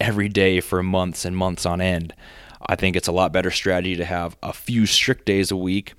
every 0.00 0.28
day 0.28 0.60
for 0.60 0.82
months 0.82 1.24
and 1.24 1.36
months 1.36 1.66
on 1.66 1.80
end. 1.80 2.14
I 2.66 2.76
think 2.76 2.96
it's 2.96 3.08
a 3.08 3.12
lot 3.12 3.32
better 3.32 3.50
strategy 3.50 3.96
to 3.96 4.04
have 4.04 4.36
a 4.42 4.52
few 4.52 4.86
strict 4.86 5.26
days 5.26 5.50
a 5.50 5.56
week 5.56 5.94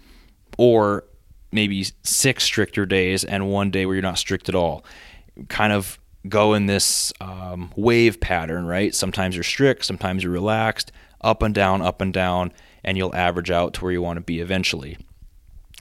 or 0.57 1.05
maybe 1.51 1.85
six 2.03 2.43
stricter 2.43 2.85
days 2.85 3.23
and 3.23 3.49
one 3.51 3.71
day 3.71 3.85
where 3.85 3.95
you're 3.95 4.01
not 4.01 4.17
strict 4.17 4.49
at 4.49 4.55
all. 4.55 4.83
Kind 5.47 5.73
of 5.73 5.99
go 6.27 6.53
in 6.53 6.65
this 6.65 7.13
um, 7.21 7.71
wave 7.75 8.19
pattern, 8.19 8.65
right? 8.65 8.95
Sometimes 8.95 9.35
you're 9.35 9.43
strict, 9.43 9.85
sometimes 9.85 10.23
you're 10.23 10.31
relaxed, 10.31 10.91
up 11.21 11.43
and 11.43 11.53
down, 11.53 11.81
up 11.81 12.01
and 12.01 12.13
down, 12.13 12.51
and 12.83 12.97
you'll 12.97 13.15
average 13.15 13.51
out 13.51 13.73
to 13.75 13.83
where 13.83 13.91
you 13.91 14.01
want 14.01 14.17
to 14.17 14.21
be 14.21 14.39
eventually. 14.39 14.97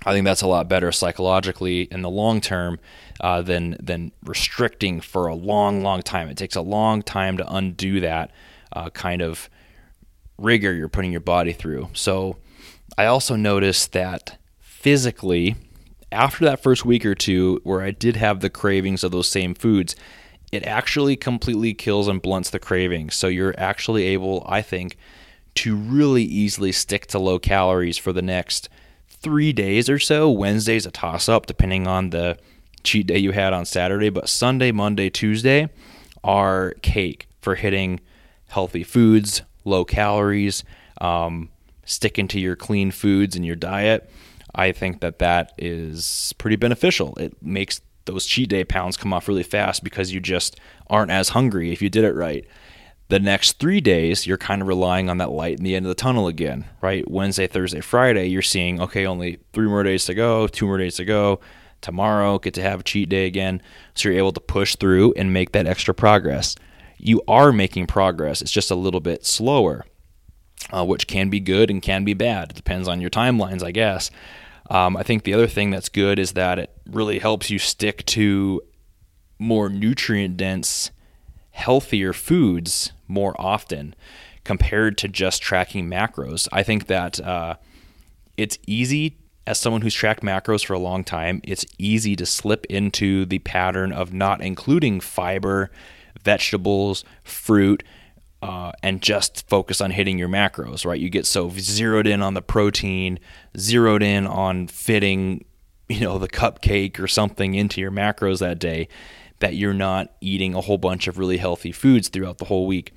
I 0.07 0.13
think 0.13 0.25
that's 0.25 0.43
a 0.43 0.47
lot 0.47 0.69
better 0.69 0.93
psychologically 0.93 1.83
in 1.83 2.03
the 2.03 2.11
long 2.11 2.41
term 2.41 2.79
uh, 3.21 3.43
than 3.43 3.77
than 3.81 4.13
restricting 4.23 5.01
for 5.01 5.27
a 5.27 5.35
long, 5.35 5.83
long 5.83 6.03
time. 6.03 6.29
It 6.29 6.37
takes 6.37 6.57
a 6.57 6.61
long 6.61 7.03
time 7.03 7.37
to 7.39 7.55
undo 7.55 8.01
that 8.01 8.31
uh, 8.73 8.91
kind 8.91 9.23
of 9.23 9.49
rigor 10.37 10.75
you're 10.75 10.89
putting 10.89 11.13
your 11.13 11.21
body 11.21 11.53
through. 11.53 11.89
So 11.93 12.37
I 12.99 13.07
also 13.07 13.37
noticed 13.37 13.93
that 13.93 14.39
physically, 14.61 15.57
after 16.13 16.45
that 16.45 16.63
first 16.63 16.85
week 16.85 17.07
or 17.07 17.15
two, 17.15 17.61
where 17.65 17.83
I 17.83 17.91
did 17.91 18.17
have 18.17 18.41
the 18.41 18.51
cravings 18.51 19.05
of 19.05 19.13
those 19.13 19.29
same 19.29 19.55
foods, 19.55 19.97
it 20.53 20.65
actually 20.65 21.17
completely 21.17 21.73
kills 21.73 22.09
and 22.09 22.21
blunts 22.21 22.51
the 22.51 22.59
cravings. 22.59 23.15
So 23.15 23.29
you're 23.29 23.55
actually 23.59 24.05
able, 24.05 24.45
I 24.47 24.61
think, 24.63 24.97
to 25.57 25.75
really 25.75 26.25
easily 26.25 26.73
stick 26.73 27.07
to 27.09 27.19
low 27.19 27.39
calories 27.39 27.97
for 27.97 28.13
the 28.13 28.23
next 28.23 28.69
three 29.25 29.53
days 29.53 29.89
or 29.89 29.99
so. 29.99 30.31
Wednesday's 30.31 30.87
a 30.87 30.91
toss 30.91 31.29
up 31.29 31.47
depending 31.47 31.89
on 31.89 32.11
the 32.11 32.39
cheat 32.85 33.07
day 33.07 33.19
you 33.19 33.33
had 33.33 33.53
on 33.53 33.65
Saturday, 33.65 34.11
but 34.11 34.29
Sunday, 34.29 34.71
Monday, 34.71 35.11
Tuesday 35.11 35.69
are 36.23 36.75
cake 36.83 37.27
for 37.41 37.55
hitting 37.55 38.01
healthy 38.49 38.85
foods, 38.85 39.43
low 39.65 39.85
calories, 39.85 40.63
um, 41.01 41.49
sticking 41.87 42.29
to 42.29 42.39
your 42.39 42.55
clean 42.55 42.91
foods 42.91 43.35
and 43.35 43.45
your 43.45 43.57
diet. 43.57 44.09
I 44.55 44.71
think 44.71 45.01
that 45.01 45.19
that 45.19 45.53
is 45.59 46.33
pretty 46.39 46.57
beneficial. 46.57 47.17
It 47.17 47.43
makes 47.43 47.81
those 48.05 48.27
cheat 48.27 48.51
day 48.51 48.65
pounds 48.65 48.97
come 48.97 49.13
off 49.13 49.27
really 49.27 49.43
fast 49.43 49.83
because 49.83 50.13
you 50.13 50.21
just 50.21 50.61
aren't 50.89 51.11
as 51.11 51.31
hungry 51.31 51.73
if 51.73 51.81
you 51.81 51.89
did 51.89 52.05
it 52.05 52.15
right. 52.15 52.47
The 53.09 53.21
next 53.21 53.59
three 53.59 53.83
days, 53.83 54.27
you're 54.27 54.39
kind 54.39 54.63
of 54.63 54.69
relying 54.69 55.11
on 55.11 55.19
that 55.19 55.31
light 55.31 55.59
in 55.59 55.65
the 55.65 55.77
end 55.77 55.85
of 55.85 55.89
the 55.89 55.95
tunnel 55.95 56.27
again, 56.27 56.65
right? 56.81 57.09
Wednesday, 57.09 57.47
Thursday, 57.47 57.81
Friday, 57.81 58.27
you're 58.27 58.41
seeing, 58.41 58.81
okay, 58.81 59.07
only 59.07 59.41
three 59.53 59.69
more 59.69 59.83
days 59.83 60.07
to 60.07 60.15
go, 60.15 60.47
two 60.47 60.67
more 60.67 60.79
days 60.79 60.97
to 60.97 61.05
go 61.05 61.41
tomorrow, 61.83 62.39
get 62.39 62.55
to 62.55 62.63
have 62.63 62.81
a 62.81 62.83
cheat 62.83 63.11
day 63.11 63.27
again. 63.27 63.61
So 63.95 64.09
you're 64.09 64.19
able 64.19 64.33
to 64.33 64.41
push 64.41 64.75
through 64.77 65.13
and 65.19 65.35
make 65.35 65.53
that 65.53 65.67
extra 65.67 65.93
progress. 65.93 66.57
You 66.97 67.23
are 67.29 67.53
making 67.53 67.89
progress, 67.89 68.41
it's 68.41 68.51
just 68.51 68.71
a 68.71 68.75
little 68.75 69.01
bit 69.01 69.27
slower, 69.27 69.85
uh, 70.71 70.85
which 70.85 71.07
can 71.07 71.29
be 71.29 71.41
good 71.41 71.71
and 71.71 71.83
can 71.83 72.05
be 72.05 72.15
bad. 72.15 72.51
It 72.51 72.57
depends 72.57 72.89
on 72.89 73.03
your 73.03 73.11
timelines, 73.11 73.63
I 73.63 73.71
guess. 73.71 74.11
Um, 74.71 74.97
I 74.97 75.03
think 75.03 75.25
the 75.25 75.35
other 75.35 75.47
thing 75.47 75.71
that's 75.71 75.91
good 75.91 76.19
is 76.19 76.33
that 76.33 76.59
it 76.59 76.71
really 76.91 77.19
helps 77.19 77.51
you 77.51 77.59
stick 77.59 78.07
to 78.07 78.63
more 79.39 79.69
nutrient 79.69 80.39
dense, 80.39 80.91
healthier 81.51 82.15
foods 82.15 82.93
more 83.09 83.35
often 83.39 83.95
compared 84.45 84.99
to 84.99 85.09
just 85.09 85.43
tracking 85.43 85.89
macros. 85.89 86.49
I 86.53 86.63
think 86.63 86.87
that 86.87 87.21
uh, 87.21 87.57
it's 88.37 88.59
easy 88.67 89.17
as 89.47 89.59
someone 89.59 89.83
who's 89.83 89.95
tracked 89.95 90.23
macros 90.23 90.65
for 90.65 90.73
a 90.73 90.79
long 90.79 91.05
time, 91.05 91.41
it's 91.45 91.67
easy 91.79 92.17
to 92.17 92.25
slip 92.25 92.65
into 92.67 93.27
the 93.27 93.39
pattern 93.41 93.93
of 93.93 94.13
not 94.13 94.41
including 94.41 95.01
fiber, 95.01 95.71
vegetables, 96.23 97.05
fruit, 97.23 97.83
uh, 98.43 98.73
and 98.83 99.03
just 99.03 99.47
focus 99.49 99.81
on 99.81 99.91
hitting 99.91 100.19
your 100.19 100.29
macros, 100.29 100.85
right? 100.85 101.01
You 101.01 101.11
get 101.11 101.27
so 101.27 101.51
zeroed 101.51 102.07
in 102.07 102.23
on 102.23 102.35
the 102.35 102.43
protein, 102.43 103.19
zeroed 103.57 104.03
in 104.03 104.27
on 104.27 104.67
fitting, 104.67 105.45
you 105.89 106.01
know, 106.01 106.19
the 106.19 106.29
cupcake 106.29 106.99
or 106.99 107.07
something 107.07 107.55
into 107.55 107.81
your 107.81 107.91
macros 107.91 108.39
that 108.41 108.59
day 108.59 108.89
that 109.41 109.57
you're 109.57 109.75
not 109.75 110.13
eating 110.21 110.55
a 110.55 110.61
whole 110.61 110.79
bunch 110.79 111.07
of 111.07 111.19
really 111.19 111.37
healthy 111.37 111.73
foods 111.73 112.09
throughout 112.09 112.39
the 112.39 112.47
whole 112.47 112.67
week. 112.67 112.93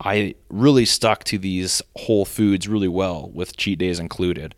I 0.00 0.34
really 0.50 0.84
stuck 0.84 1.24
to 1.24 1.38
these 1.38 1.82
whole 1.96 2.24
foods 2.24 2.68
really 2.68 2.88
well 2.88 3.30
with 3.32 3.56
cheat 3.56 3.78
days 3.78 3.98
included 3.98 4.54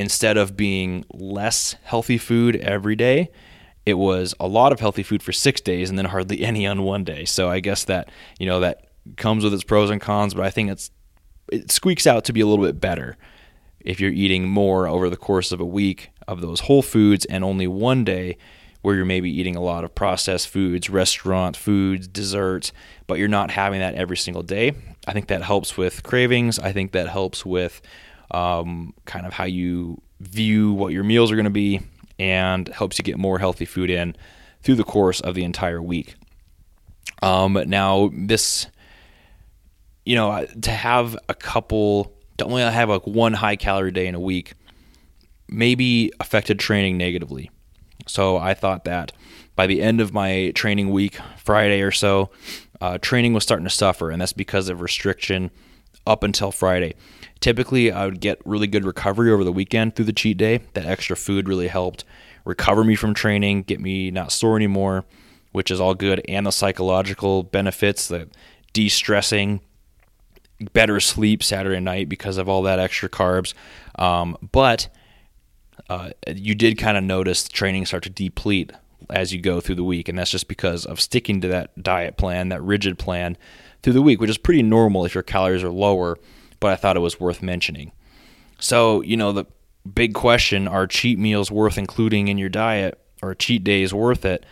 instead 0.00 0.38
of 0.38 0.56
being 0.56 1.04
less 1.12 1.76
healthy 1.82 2.16
food 2.16 2.56
every 2.56 2.96
day, 2.96 3.30
it 3.84 3.94
was 3.94 4.34
a 4.40 4.48
lot 4.48 4.72
of 4.72 4.80
healthy 4.80 5.02
food 5.02 5.22
for 5.22 5.30
six 5.30 5.60
days 5.60 5.90
and 5.90 5.98
then 5.98 6.06
hardly 6.06 6.40
any 6.44 6.66
on 6.66 6.82
one 6.82 7.04
day. 7.04 7.26
So 7.26 7.50
I 7.50 7.60
guess 7.60 7.84
that 7.84 8.08
you 8.38 8.46
know 8.46 8.60
that 8.60 8.86
comes 9.16 9.44
with 9.44 9.52
its 9.52 9.64
pros 9.64 9.90
and 9.90 10.00
cons, 10.00 10.32
but 10.32 10.44
I 10.44 10.50
think 10.50 10.70
it's 10.70 10.90
it 11.52 11.70
squeaks 11.70 12.06
out 12.06 12.24
to 12.24 12.32
be 12.32 12.40
a 12.40 12.46
little 12.46 12.64
bit 12.64 12.80
better 12.80 13.18
if 13.80 14.00
you're 14.00 14.12
eating 14.12 14.48
more 14.48 14.86
over 14.86 15.10
the 15.10 15.16
course 15.16 15.52
of 15.52 15.60
a 15.60 15.66
week 15.66 16.10
of 16.26 16.40
those 16.40 16.60
whole 16.60 16.82
foods 16.82 17.24
and 17.26 17.44
only 17.44 17.66
one 17.66 18.04
day 18.04 18.38
where 18.82 18.94
you're 18.94 19.04
maybe 19.04 19.30
eating 19.30 19.56
a 19.56 19.60
lot 19.60 19.84
of 19.84 19.94
processed 19.94 20.48
foods, 20.48 20.88
restaurant 20.88 21.56
foods, 21.56 22.08
desserts, 22.08 22.72
but 23.06 23.18
you're 23.18 23.28
not 23.28 23.50
having 23.50 23.80
that 23.80 23.94
every 23.94 24.16
single 24.16 24.42
day. 24.42 24.72
I 25.06 25.12
think 25.12 25.28
that 25.28 25.42
helps 25.42 25.76
with 25.76 26.02
cravings. 26.02 26.58
I 26.58 26.72
think 26.72 26.92
that 26.92 27.08
helps 27.08 27.44
with 27.44 27.82
um, 28.30 28.94
kind 29.04 29.26
of 29.26 29.32
how 29.32 29.44
you 29.44 30.00
view 30.20 30.72
what 30.72 30.92
your 30.92 31.04
meals 31.04 31.30
are 31.30 31.36
going 31.36 31.44
to 31.44 31.50
be, 31.50 31.80
and 32.18 32.68
helps 32.68 32.98
you 32.98 33.02
get 33.02 33.18
more 33.18 33.38
healthy 33.38 33.64
food 33.64 33.90
in 33.90 34.14
through 34.62 34.76
the 34.76 34.84
course 34.84 35.20
of 35.20 35.34
the 35.34 35.44
entire 35.44 35.82
week. 35.82 36.14
Um, 37.22 37.62
now, 37.66 38.10
this, 38.14 38.66
you 40.04 40.16
know, 40.16 40.46
to 40.62 40.70
have 40.70 41.16
a 41.28 41.34
couple, 41.34 42.12
to 42.38 42.44
only 42.44 42.62
have 42.62 42.88
like 42.88 43.06
one 43.06 43.32
high 43.32 43.56
calorie 43.56 43.90
day 43.90 44.06
in 44.06 44.14
a 44.14 44.20
week, 44.20 44.54
maybe 45.48 46.12
affected 46.20 46.58
training 46.58 46.96
negatively. 46.96 47.50
So 48.10 48.36
I 48.36 48.54
thought 48.54 48.84
that 48.84 49.12
by 49.56 49.66
the 49.66 49.80
end 49.80 50.00
of 50.00 50.12
my 50.12 50.52
training 50.54 50.90
week, 50.90 51.18
Friday 51.36 51.80
or 51.82 51.92
so, 51.92 52.30
uh, 52.80 52.98
training 52.98 53.34
was 53.34 53.42
starting 53.42 53.66
to 53.66 53.70
suffer, 53.70 54.10
and 54.10 54.20
that's 54.20 54.32
because 54.32 54.68
of 54.68 54.80
restriction 54.80 55.50
up 56.06 56.22
until 56.24 56.50
Friday. 56.50 56.94
Typically, 57.40 57.92
I 57.92 58.06
would 58.06 58.20
get 58.20 58.40
really 58.44 58.66
good 58.66 58.84
recovery 58.84 59.30
over 59.30 59.44
the 59.44 59.52
weekend 59.52 59.94
through 59.94 60.06
the 60.06 60.12
cheat 60.12 60.38
day. 60.38 60.60
That 60.72 60.86
extra 60.86 61.14
food 61.16 61.48
really 61.48 61.68
helped 61.68 62.04
recover 62.44 62.84
me 62.84 62.96
from 62.96 63.14
training, 63.14 63.62
get 63.62 63.80
me 63.80 64.10
not 64.10 64.32
sore 64.32 64.56
anymore. 64.56 65.04
which 65.52 65.70
is 65.70 65.80
all 65.80 65.94
good, 65.94 66.22
and 66.28 66.46
the 66.46 66.52
psychological 66.52 67.42
benefits, 67.42 68.08
the 68.08 68.28
de 68.72 68.88
stressing, 68.88 69.60
better 70.72 71.00
sleep 71.00 71.42
Saturday 71.42 71.80
night 71.80 72.08
because 72.08 72.36
of 72.38 72.48
all 72.48 72.62
that 72.62 72.78
extra 72.78 73.08
carbs. 73.08 73.54
Um, 73.98 74.36
but 74.52 74.88
uh, 75.90 76.10
you 76.28 76.54
did 76.54 76.78
kind 76.78 76.96
of 76.96 77.02
notice 77.02 77.48
training 77.48 77.84
start 77.84 78.04
to 78.04 78.10
deplete 78.10 78.70
as 79.10 79.32
you 79.32 79.40
go 79.40 79.60
through 79.60 79.74
the 79.74 79.82
week, 79.82 80.08
and 80.08 80.16
that's 80.16 80.30
just 80.30 80.46
because 80.46 80.86
of 80.86 81.00
sticking 81.00 81.40
to 81.40 81.48
that 81.48 81.82
diet 81.82 82.16
plan, 82.16 82.48
that 82.50 82.62
rigid 82.62 82.96
plan 82.96 83.36
through 83.82 83.94
the 83.94 84.00
week, 84.00 84.20
which 84.20 84.30
is 84.30 84.38
pretty 84.38 84.62
normal 84.62 85.04
if 85.04 85.14
your 85.14 85.24
calories 85.24 85.64
are 85.64 85.70
lower. 85.70 86.16
But 86.60 86.70
I 86.70 86.76
thought 86.76 86.96
it 86.96 87.00
was 87.00 87.18
worth 87.18 87.42
mentioning. 87.42 87.90
So, 88.60 89.02
you 89.02 89.16
know, 89.16 89.32
the 89.32 89.46
big 89.92 90.14
question 90.14 90.68
are 90.68 90.86
cheat 90.86 91.18
meals 91.18 91.50
worth 91.50 91.76
including 91.76 92.28
in 92.28 92.38
your 92.38 92.50
diet 92.50 92.96
or 93.20 93.34
cheat 93.34 93.64
days 93.64 93.92
worth 93.92 94.24
it? 94.24 94.46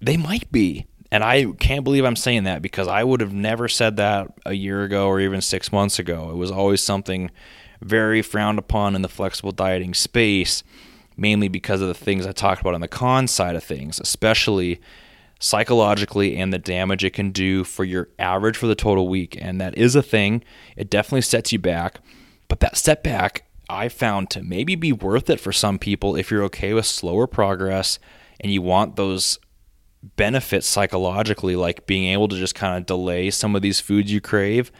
They 0.00 0.16
might 0.16 0.50
be. 0.50 0.86
And 1.12 1.22
I 1.22 1.52
can't 1.60 1.84
believe 1.84 2.06
I'm 2.06 2.16
saying 2.16 2.44
that 2.44 2.62
because 2.62 2.88
I 2.88 3.04
would 3.04 3.20
have 3.20 3.34
never 3.34 3.68
said 3.68 3.96
that 3.96 4.32
a 4.46 4.54
year 4.54 4.84
ago 4.84 5.06
or 5.06 5.20
even 5.20 5.42
six 5.42 5.70
months 5.70 5.98
ago. 5.98 6.30
It 6.30 6.36
was 6.36 6.50
always 6.50 6.80
something 6.80 7.30
very 7.80 8.22
frowned 8.22 8.58
upon 8.58 8.94
in 8.94 9.02
the 9.02 9.08
flexible 9.08 9.52
dieting 9.52 9.94
space, 9.94 10.62
mainly 11.16 11.48
because 11.48 11.80
of 11.80 11.88
the 11.88 11.94
things 11.94 12.26
I 12.26 12.32
talked 12.32 12.60
about 12.60 12.74
on 12.74 12.80
the 12.80 12.88
con 12.88 13.28
side 13.28 13.56
of 13.56 13.64
things, 13.64 14.00
especially 14.00 14.80
psychologically 15.38 16.36
and 16.36 16.52
the 16.52 16.58
damage 16.58 17.04
it 17.04 17.12
can 17.12 17.30
do 17.30 17.64
for 17.64 17.84
your 17.84 18.08
average 18.18 18.56
for 18.56 18.66
the 18.66 18.74
total 18.74 19.08
week. 19.08 19.36
And 19.40 19.60
that 19.60 19.76
is 19.76 19.94
a 19.94 20.02
thing. 20.02 20.42
It 20.76 20.88
definitely 20.88 21.22
sets 21.22 21.52
you 21.52 21.58
back. 21.58 22.00
But 22.48 22.60
that 22.60 22.76
setback 22.76 23.46
I 23.68 23.88
found 23.88 24.30
to 24.30 24.42
maybe 24.42 24.74
be 24.74 24.92
worth 24.92 25.28
it 25.30 25.40
for 25.40 25.52
some 25.52 25.78
people 25.78 26.16
if 26.16 26.30
you're 26.30 26.44
okay 26.44 26.74
with 26.74 26.86
slower 26.86 27.26
progress 27.26 27.98
and 28.40 28.52
you 28.52 28.62
want 28.62 28.96
those 28.96 29.38
benefits 30.16 30.66
psychologically, 30.66 31.56
like 31.56 31.86
being 31.86 32.12
able 32.12 32.28
to 32.28 32.36
just 32.36 32.54
kind 32.54 32.76
of 32.76 32.86
delay 32.86 33.30
some 33.30 33.56
of 33.56 33.62
these 33.62 33.80
foods 33.80 34.12
you 34.12 34.20
crave 34.20 34.70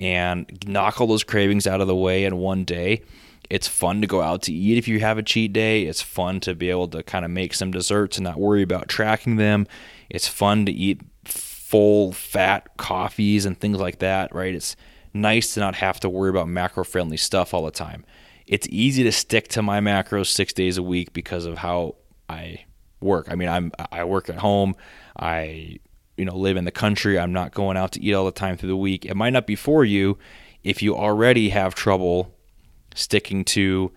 and 0.00 0.50
knock 0.66 1.00
all 1.00 1.06
those 1.06 1.22
cravings 1.22 1.66
out 1.66 1.82
of 1.82 1.86
the 1.86 1.94
way 1.94 2.24
in 2.24 2.38
one 2.38 2.64
day. 2.64 3.02
It's 3.50 3.68
fun 3.68 4.00
to 4.00 4.06
go 4.06 4.22
out 4.22 4.42
to 4.42 4.52
eat 4.52 4.78
if 4.78 4.88
you 4.88 5.00
have 5.00 5.18
a 5.18 5.22
cheat 5.22 5.52
day. 5.52 5.82
It's 5.82 6.00
fun 6.00 6.40
to 6.40 6.54
be 6.54 6.70
able 6.70 6.88
to 6.88 7.02
kind 7.02 7.24
of 7.24 7.30
make 7.30 7.52
some 7.52 7.70
desserts 7.70 8.16
and 8.16 8.24
not 8.24 8.40
worry 8.40 8.62
about 8.62 8.88
tracking 8.88 9.36
them. 9.36 9.66
It's 10.08 10.26
fun 10.26 10.64
to 10.66 10.72
eat 10.72 11.02
full 11.24 12.12
fat 12.12 12.76
coffees 12.78 13.44
and 13.44 13.58
things 13.60 13.78
like 13.78 13.98
that, 13.98 14.34
right? 14.34 14.54
It's 14.54 14.74
nice 15.12 15.54
to 15.54 15.60
not 15.60 15.74
have 15.76 16.00
to 16.00 16.08
worry 16.08 16.30
about 16.30 16.48
macro 16.48 16.82
friendly 16.82 17.18
stuff 17.18 17.52
all 17.52 17.64
the 17.64 17.70
time. 17.70 18.04
It's 18.46 18.66
easy 18.70 19.02
to 19.02 19.12
stick 19.12 19.48
to 19.48 19.62
my 19.62 19.80
macros 19.80 20.28
six 20.28 20.52
days 20.52 20.78
a 20.78 20.82
week 20.82 21.12
because 21.12 21.44
of 21.44 21.58
how 21.58 21.96
I 22.28 22.64
work. 23.00 23.26
I 23.30 23.34
mean, 23.34 23.48
I'm 23.48 23.72
I 23.92 24.04
work 24.04 24.30
at 24.30 24.36
home. 24.36 24.76
I 25.18 25.78
you 26.20 26.26
know 26.26 26.36
live 26.36 26.58
in 26.58 26.66
the 26.66 26.70
country. 26.70 27.18
I'm 27.18 27.32
not 27.32 27.54
going 27.54 27.78
out 27.78 27.92
to 27.92 28.02
eat 28.02 28.12
all 28.12 28.26
the 28.26 28.30
time 28.30 28.58
through 28.58 28.68
the 28.68 28.76
week. 28.76 29.06
It 29.06 29.16
might 29.16 29.32
not 29.32 29.46
be 29.46 29.56
for 29.56 29.84
you 29.84 30.18
if 30.62 30.82
you 30.82 30.94
already 30.94 31.48
have 31.48 31.74
trouble 31.74 32.34
sticking 32.94 33.42
to 33.46 33.90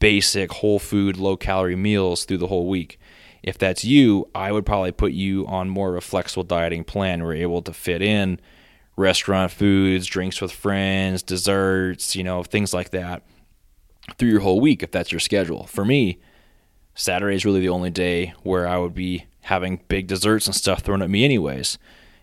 basic 0.00 0.50
whole 0.50 0.78
food, 0.78 1.18
low 1.18 1.36
calorie 1.36 1.76
meals 1.76 2.24
through 2.24 2.38
the 2.38 2.46
whole 2.46 2.66
week. 2.66 2.98
If 3.42 3.58
that's 3.58 3.84
you, 3.84 4.28
I 4.34 4.50
would 4.50 4.64
probably 4.64 4.90
put 4.90 5.12
you 5.12 5.46
on 5.46 5.68
more 5.68 5.90
of 5.90 5.96
a 5.96 6.00
flexible 6.00 6.44
dieting 6.44 6.82
plan 6.82 7.22
where 7.22 7.34
you're 7.34 7.42
able 7.42 7.62
to 7.62 7.74
fit 7.74 8.00
in 8.00 8.40
restaurant 8.96 9.52
foods, 9.52 10.06
drinks 10.06 10.40
with 10.40 10.50
friends, 10.50 11.22
desserts, 11.22 12.16
you 12.16 12.24
know, 12.24 12.42
things 12.42 12.72
like 12.72 12.90
that 12.90 13.22
through 14.16 14.30
your 14.30 14.40
whole 14.40 14.60
week 14.60 14.82
if 14.82 14.90
that's 14.90 15.12
your 15.12 15.20
schedule. 15.20 15.66
For 15.66 15.84
me, 15.84 16.18
Saturday 16.94 17.36
is 17.36 17.44
really 17.44 17.60
the 17.60 17.68
only 17.68 17.90
day 17.90 18.32
where 18.42 18.66
I 18.66 18.78
would 18.78 18.94
be 18.94 19.26
having 19.46 19.80
big 19.88 20.06
desserts 20.06 20.46
and 20.46 20.54
stuff 20.54 20.80
thrown 20.80 21.02
at 21.02 21.10
me, 21.10 21.24
anyways. 21.24 21.78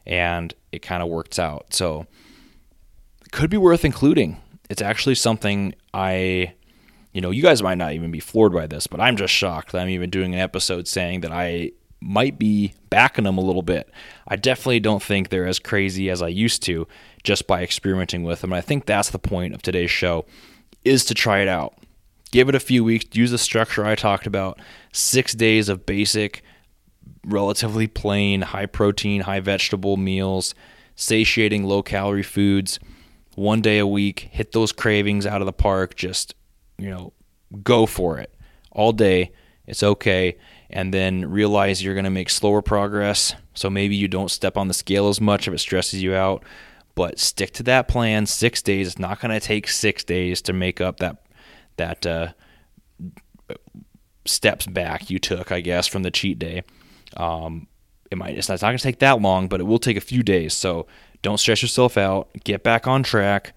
And 0.05 0.53
it 0.71 0.81
kind 0.81 1.01
of 1.01 1.09
works 1.09 1.39
out. 1.39 1.73
So, 1.73 2.05
could 3.31 3.49
be 3.49 3.57
worth 3.57 3.85
including. 3.85 4.41
It's 4.69 4.81
actually 4.81 5.15
something 5.15 5.73
I, 5.93 6.53
you 7.13 7.21
know, 7.21 7.31
you 7.31 7.41
guys 7.41 7.63
might 7.63 7.77
not 7.77 7.93
even 7.93 8.11
be 8.11 8.19
floored 8.19 8.53
by 8.53 8.67
this, 8.67 8.87
but 8.87 8.99
I'm 8.99 9.17
just 9.17 9.33
shocked 9.33 9.71
that 9.71 9.81
I'm 9.81 9.89
even 9.89 10.09
doing 10.09 10.33
an 10.33 10.39
episode 10.39 10.87
saying 10.87 11.21
that 11.21 11.31
I 11.31 11.71
might 12.01 12.37
be 12.37 12.73
backing 12.89 13.23
them 13.23 13.37
a 13.37 13.41
little 13.41 13.61
bit. 13.61 13.89
I 14.27 14.35
definitely 14.35 14.81
don't 14.81 15.01
think 15.01 15.29
they're 15.29 15.47
as 15.47 15.59
crazy 15.59 16.09
as 16.09 16.21
I 16.21 16.27
used 16.27 16.61
to 16.63 16.87
just 17.23 17.47
by 17.47 17.63
experimenting 17.63 18.23
with 18.23 18.41
them. 18.41 18.51
And 18.51 18.57
I 18.57 18.61
think 18.61 18.85
that's 18.85 19.09
the 19.09 19.19
point 19.19 19.53
of 19.53 19.61
today's 19.61 19.91
show 19.91 20.25
is 20.83 21.05
to 21.05 21.13
try 21.13 21.39
it 21.39 21.47
out 21.47 21.75
give 22.33 22.49
it 22.49 22.55
a 22.55 22.59
few 22.59 22.83
weeks, 22.83 23.15
use 23.15 23.29
the 23.29 23.37
structure 23.37 23.85
I 23.85 23.93
talked 23.93 24.25
about 24.25 24.59
six 24.91 25.33
days 25.33 25.69
of 25.69 25.85
basic, 25.85 26.43
relatively 27.25 27.87
plain, 27.87 28.41
high 28.41 28.65
protein, 28.65 29.21
high 29.21 29.39
vegetable 29.39 29.97
meals, 29.97 30.53
satiating, 30.95 31.63
low 31.63 31.81
calorie 31.81 32.23
foods, 32.23 32.79
one 33.35 33.61
day 33.61 33.79
a 33.79 33.87
week, 33.87 34.29
hit 34.31 34.51
those 34.51 34.71
cravings 34.71 35.25
out 35.25 35.41
of 35.41 35.45
the 35.45 35.53
park, 35.53 35.95
just, 35.95 36.35
you 36.77 36.89
know, 36.89 37.13
go 37.63 37.85
for 37.85 38.17
it 38.19 38.33
all 38.71 38.91
day. 38.91 39.31
It's 39.65 39.83
okay. 39.83 40.37
And 40.69 40.93
then 40.93 41.29
realize 41.29 41.83
you're 41.83 41.93
going 41.93 42.03
to 42.03 42.09
make 42.09 42.29
slower 42.29 42.61
progress. 42.61 43.35
So 43.53 43.69
maybe 43.69 43.95
you 43.95 44.07
don't 44.07 44.31
step 44.31 44.57
on 44.57 44.67
the 44.67 44.73
scale 44.73 45.07
as 45.07 45.21
much 45.21 45.47
if 45.47 45.53
it 45.53 45.59
stresses 45.59 46.01
you 46.01 46.13
out, 46.13 46.43
but 46.95 47.19
stick 47.19 47.53
to 47.53 47.63
that 47.63 47.87
plan. 47.87 48.25
Six 48.25 48.61
days. 48.61 48.87
It's 48.87 48.99
not 48.99 49.21
going 49.21 49.31
to 49.31 49.39
take 49.39 49.67
six 49.67 50.03
days 50.03 50.41
to 50.43 50.53
make 50.53 50.81
up 50.81 50.97
that 50.97 51.17
that 51.77 52.05
uh, 52.05 52.33
steps 54.25 54.67
back 54.67 55.09
you 55.09 55.19
took, 55.19 55.51
I 55.51 55.61
guess, 55.61 55.87
from 55.87 56.03
the 56.03 56.11
cheat 56.11 56.37
day. 56.37 56.63
Um, 57.17 57.67
it 58.11 58.17
might 58.17 58.37
it's 58.37 58.49
not, 58.49 58.61
not 58.61 58.69
going 58.69 58.77
to 58.77 58.83
take 58.83 58.99
that 58.99 59.21
long, 59.21 59.47
but 59.47 59.59
it 59.59 59.63
will 59.63 59.79
take 59.79 59.97
a 59.97 60.01
few 60.01 60.23
days. 60.23 60.53
So 60.53 60.87
don't 61.21 61.39
stress 61.39 61.61
yourself 61.61 61.97
out. 61.97 62.29
Get 62.43 62.63
back 62.63 62.87
on 62.87 63.03
track. 63.03 63.53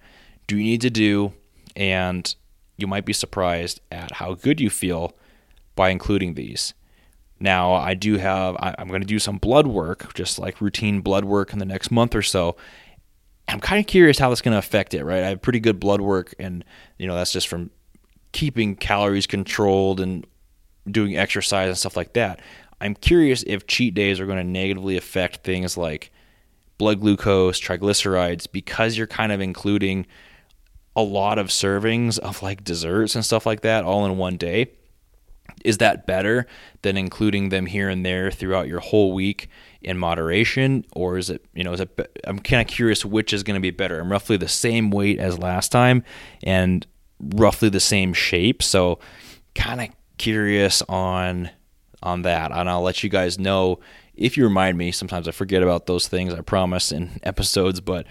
Do 0.47 0.57
you 0.57 0.63
need 0.63 0.81
to 0.81 0.89
do, 0.89 1.33
and 1.75 2.33
you 2.77 2.87
might 2.87 3.05
be 3.05 3.13
surprised 3.13 3.81
at 3.91 4.13
how 4.13 4.35
good 4.35 4.61
you 4.61 4.69
feel 4.69 5.15
by 5.75 5.89
including 5.89 6.33
these. 6.33 6.73
Now, 7.39 7.73
I 7.73 7.93
do 7.93 8.17
have, 8.17 8.55
I'm 8.59 8.87
going 8.87 9.01
to 9.01 9.07
do 9.07 9.19
some 9.19 9.37
blood 9.37 9.67
work, 9.67 10.13
just 10.15 10.39
like 10.39 10.59
routine 10.59 11.01
blood 11.01 11.25
work 11.25 11.53
in 11.53 11.59
the 11.59 11.65
next 11.65 11.91
month 11.91 12.15
or 12.15 12.23
so. 12.23 12.55
I'm 13.47 13.59
kind 13.59 13.79
of 13.79 13.85
curious 13.85 14.17
how 14.17 14.29
that's 14.29 14.41
going 14.41 14.53
to 14.53 14.57
affect 14.57 14.93
it, 14.93 15.03
right? 15.03 15.23
I 15.23 15.29
have 15.29 15.41
pretty 15.41 15.59
good 15.59 15.79
blood 15.79 16.01
work, 16.01 16.33
and, 16.39 16.65
you 16.97 17.05
know, 17.05 17.15
that's 17.15 17.31
just 17.31 17.47
from 17.47 17.69
keeping 18.31 18.75
calories 18.75 19.27
controlled 19.27 19.99
and 19.99 20.25
doing 20.89 21.15
exercise 21.15 21.67
and 21.67 21.77
stuff 21.77 21.95
like 21.95 22.13
that. 22.13 22.39
I'm 22.79 22.95
curious 22.95 23.43
if 23.47 23.67
cheat 23.67 23.93
days 23.93 24.19
are 24.19 24.25
going 24.25 24.37
to 24.37 24.43
negatively 24.43 24.97
affect 24.97 25.43
things 25.43 25.77
like 25.77 26.11
blood 26.77 27.01
glucose, 27.01 27.59
triglycerides, 27.59 28.51
because 28.51 28.97
you're 28.97 29.07
kind 29.07 29.31
of 29.31 29.41
including 29.41 30.05
a 30.95 31.01
lot 31.01 31.37
of 31.37 31.47
servings 31.47 32.17
of 32.19 32.41
like 32.41 32.63
desserts 32.63 33.15
and 33.15 33.25
stuff 33.25 33.45
like 33.45 33.61
that 33.61 33.83
all 33.83 34.05
in 34.05 34.17
one 34.17 34.37
day. 34.37 34.71
Is 35.65 35.79
that 35.79 36.05
better 36.05 36.45
than 36.83 36.97
including 36.97 37.49
them 37.49 37.65
here 37.65 37.89
and 37.89 38.05
there 38.05 38.29
throughout 38.29 38.67
your 38.67 38.79
whole 38.79 39.13
week 39.13 39.49
in 39.81 39.97
moderation, 39.97 40.85
or 40.93 41.17
is 41.17 41.29
it 41.29 41.45
you 41.53 41.63
know 41.63 41.73
is 41.73 41.79
it? 41.79 42.19
I'm 42.25 42.37
kind 42.39 42.61
of 42.61 42.67
curious 42.67 43.03
which 43.03 43.33
is 43.33 43.43
going 43.43 43.55
to 43.55 43.61
be 43.61 43.71
better. 43.71 43.99
I'm 43.99 44.11
roughly 44.11 44.37
the 44.37 44.47
same 44.47 44.91
weight 44.91 45.19
as 45.19 45.39
last 45.39 45.71
time, 45.71 46.03
and 46.43 46.85
roughly 47.19 47.69
the 47.69 47.79
same 47.79 48.13
shape. 48.13 48.61
So 48.61 48.99
kind 49.55 49.81
of 49.81 49.89
curious 50.17 50.83
on 50.83 51.49
on 52.03 52.21
that, 52.23 52.51
and 52.51 52.69
I'll 52.69 52.81
let 52.81 53.03
you 53.03 53.09
guys 53.09 53.39
know 53.39 53.79
if 54.15 54.37
you 54.37 54.43
remind 54.43 54.77
me. 54.77 54.91
Sometimes 54.91 55.27
I 55.27 55.31
forget 55.31 55.63
about 55.63 55.85
those 55.85 56.07
things. 56.07 56.33
I 56.33 56.41
promise 56.41 56.91
in 56.91 57.19
episodes, 57.23 57.81
but 57.81 58.05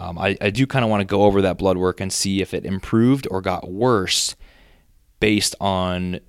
um, 0.00 0.18
I, 0.18 0.36
I 0.40 0.50
do 0.50 0.66
kind 0.66 0.84
of 0.84 0.90
want 0.90 1.00
to 1.00 1.04
go 1.04 1.22
over 1.22 1.42
that 1.42 1.58
blood 1.58 1.76
work 1.76 2.00
and 2.00 2.12
see 2.12 2.40
if 2.40 2.52
it 2.54 2.64
improved 2.64 3.28
or 3.30 3.40
got 3.40 3.70
worse 3.70 4.34
based 5.20 5.54
on 5.60 6.20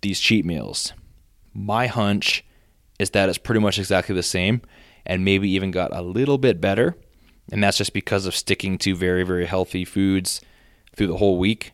these 0.00 0.20
cheat 0.20 0.44
meals. 0.44 0.92
My 1.54 1.86
hunch 1.86 2.44
is 2.98 3.10
that 3.10 3.28
it's 3.28 3.38
pretty 3.38 3.60
much 3.60 3.78
exactly 3.78 4.14
the 4.14 4.22
same 4.22 4.62
and 5.04 5.24
maybe 5.24 5.48
even 5.50 5.70
got 5.70 5.94
a 5.94 6.02
little 6.02 6.38
bit 6.38 6.60
better. 6.60 6.96
And 7.52 7.62
that's 7.62 7.78
just 7.78 7.92
because 7.92 8.26
of 8.26 8.34
sticking 8.34 8.76
to 8.78 8.96
very, 8.96 9.22
very 9.22 9.46
healthy 9.46 9.84
foods 9.84 10.40
through 10.96 11.06
the 11.06 11.16
whole 11.16 11.38
week. 11.38 11.72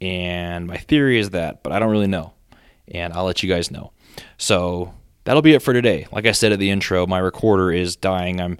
And 0.00 0.66
my 0.66 0.76
theory 0.76 1.18
is 1.18 1.30
that, 1.30 1.62
but 1.62 1.72
I 1.72 1.80
don't 1.80 1.90
really 1.90 2.06
know. 2.06 2.34
And 2.86 3.12
I'll 3.12 3.24
let 3.24 3.42
you 3.42 3.48
guys 3.48 3.70
know. 3.70 3.92
So 4.36 4.94
that'll 5.24 5.42
be 5.42 5.54
it 5.54 5.62
for 5.62 5.72
today. 5.72 6.06
Like 6.12 6.26
I 6.26 6.32
said 6.32 6.52
at 6.52 6.58
the 6.58 6.70
intro, 6.70 7.06
my 7.06 7.18
recorder 7.18 7.70
is 7.70 7.96
dying. 7.96 8.40
I'm 8.40 8.58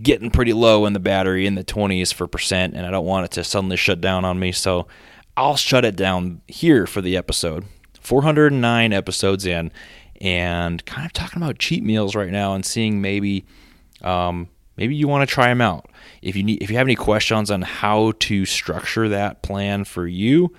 getting 0.00 0.30
pretty 0.30 0.52
low 0.52 0.86
in 0.86 0.92
the 0.92 1.00
battery 1.00 1.46
in 1.46 1.54
the 1.54 1.64
20s 1.64 2.12
for 2.12 2.26
percent, 2.26 2.74
and 2.74 2.86
I 2.86 2.90
don't 2.90 3.06
want 3.06 3.26
it 3.26 3.30
to 3.32 3.44
suddenly 3.44 3.76
shut 3.76 4.00
down 4.00 4.24
on 4.24 4.38
me. 4.38 4.52
So 4.52 4.88
I'll 5.36 5.56
shut 5.56 5.84
it 5.84 5.96
down 5.96 6.42
here 6.48 6.86
for 6.86 7.00
the 7.00 7.16
episode. 7.16 7.64
409 8.00 8.92
episodes 8.92 9.46
in, 9.46 9.70
and 10.20 10.84
kind 10.86 11.06
of 11.06 11.12
talking 11.12 11.40
about 11.42 11.58
cheat 11.58 11.82
meals 11.82 12.14
right 12.14 12.30
now 12.30 12.54
and 12.54 12.64
seeing 12.64 13.00
maybe 13.00 13.44
um, 14.02 14.48
maybe 14.76 14.94
you 14.94 15.08
want 15.08 15.28
to 15.28 15.32
try 15.32 15.46
them 15.48 15.60
out. 15.60 15.88
If 16.20 16.36
you 16.36 16.42
need, 16.42 16.62
if 16.62 16.70
you 16.70 16.76
have 16.76 16.86
any 16.86 16.96
questions 16.96 17.50
on 17.50 17.62
how 17.62 18.12
to 18.20 18.44
structure 18.44 19.08
that 19.08 19.42
plan 19.42 19.84
for 19.84 20.06
you, 20.06 20.52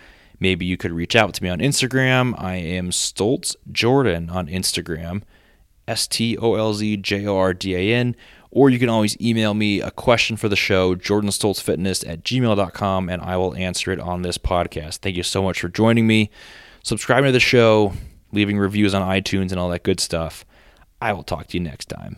maybe 0.44 0.66
you 0.66 0.76
could 0.76 0.92
reach 0.92 1.16
out 1.16 1.34
to 1.34 1.42
me 1.42 1.50
on 1.50 1.60
Instagram. 1.60 2.36
I 2.38 2.56
am 2.56 2.92
Stolz 2.92 3.56
Jordan 3.72 4.30
on 4.30 4.48
Instagram, 4.48 5.24
S 5.88 6.06
T 6.06 6.38
O 6.38 6.56
L 6.56 6.74
Z 6.74 6.98
J 6.98 7.26
O 7.26 7.38
R 7.38 7.54
D 7.54 7.74
A 7.76 7.96
N. 7.96 8.16
Or 8.52 8.70
you 8.70 8.78
can 8.78 8.90
always 8.90 9.20
email 9.20 9.56
me 9.56 9.82
a 9.82 9.90
question 9.90 10.38
for 10.38 10.48
the 10.48 10.56
show, 10.56 10.96
jordanstolzfitness 10.96 12.08
at 12.08 12.24
gmail.com, 12.24 13.10
and 13.10 13.22
I 13.22 13.36
will 13.38 13.56
answer 13.56 13.92
it 13.92 14.00
on 14.00 14.22
this 14.22 14.38
podcast. 14.38 14.98
Thank 14.98 15.16
you 15.16 15.24
so 15.24 15.42
much 15.42 15.62
for 15.62 15.70
joining 15.70 16.06
me. 16.06 16.30
Subscribing 16.84 17.30
to 17.30 17.32
the 17.32 17.40
show, 17.40 17.94
leaving 18.32 18.60
reviews 18.60 18.94
on 18.94 19.02
iTunes, 19.02 19.50
and 19.50 19.60
all 19.60 19.70
that 19.70 19.82
good 19.82 20.00
stuff. 20.00 20.46
I 21.02 21.14
will 21.14 21.24
talk 21.24 21.48
to 21.48 21.58
you 21.58 21.64
next 21.64 21.90
time. 21.90 22.18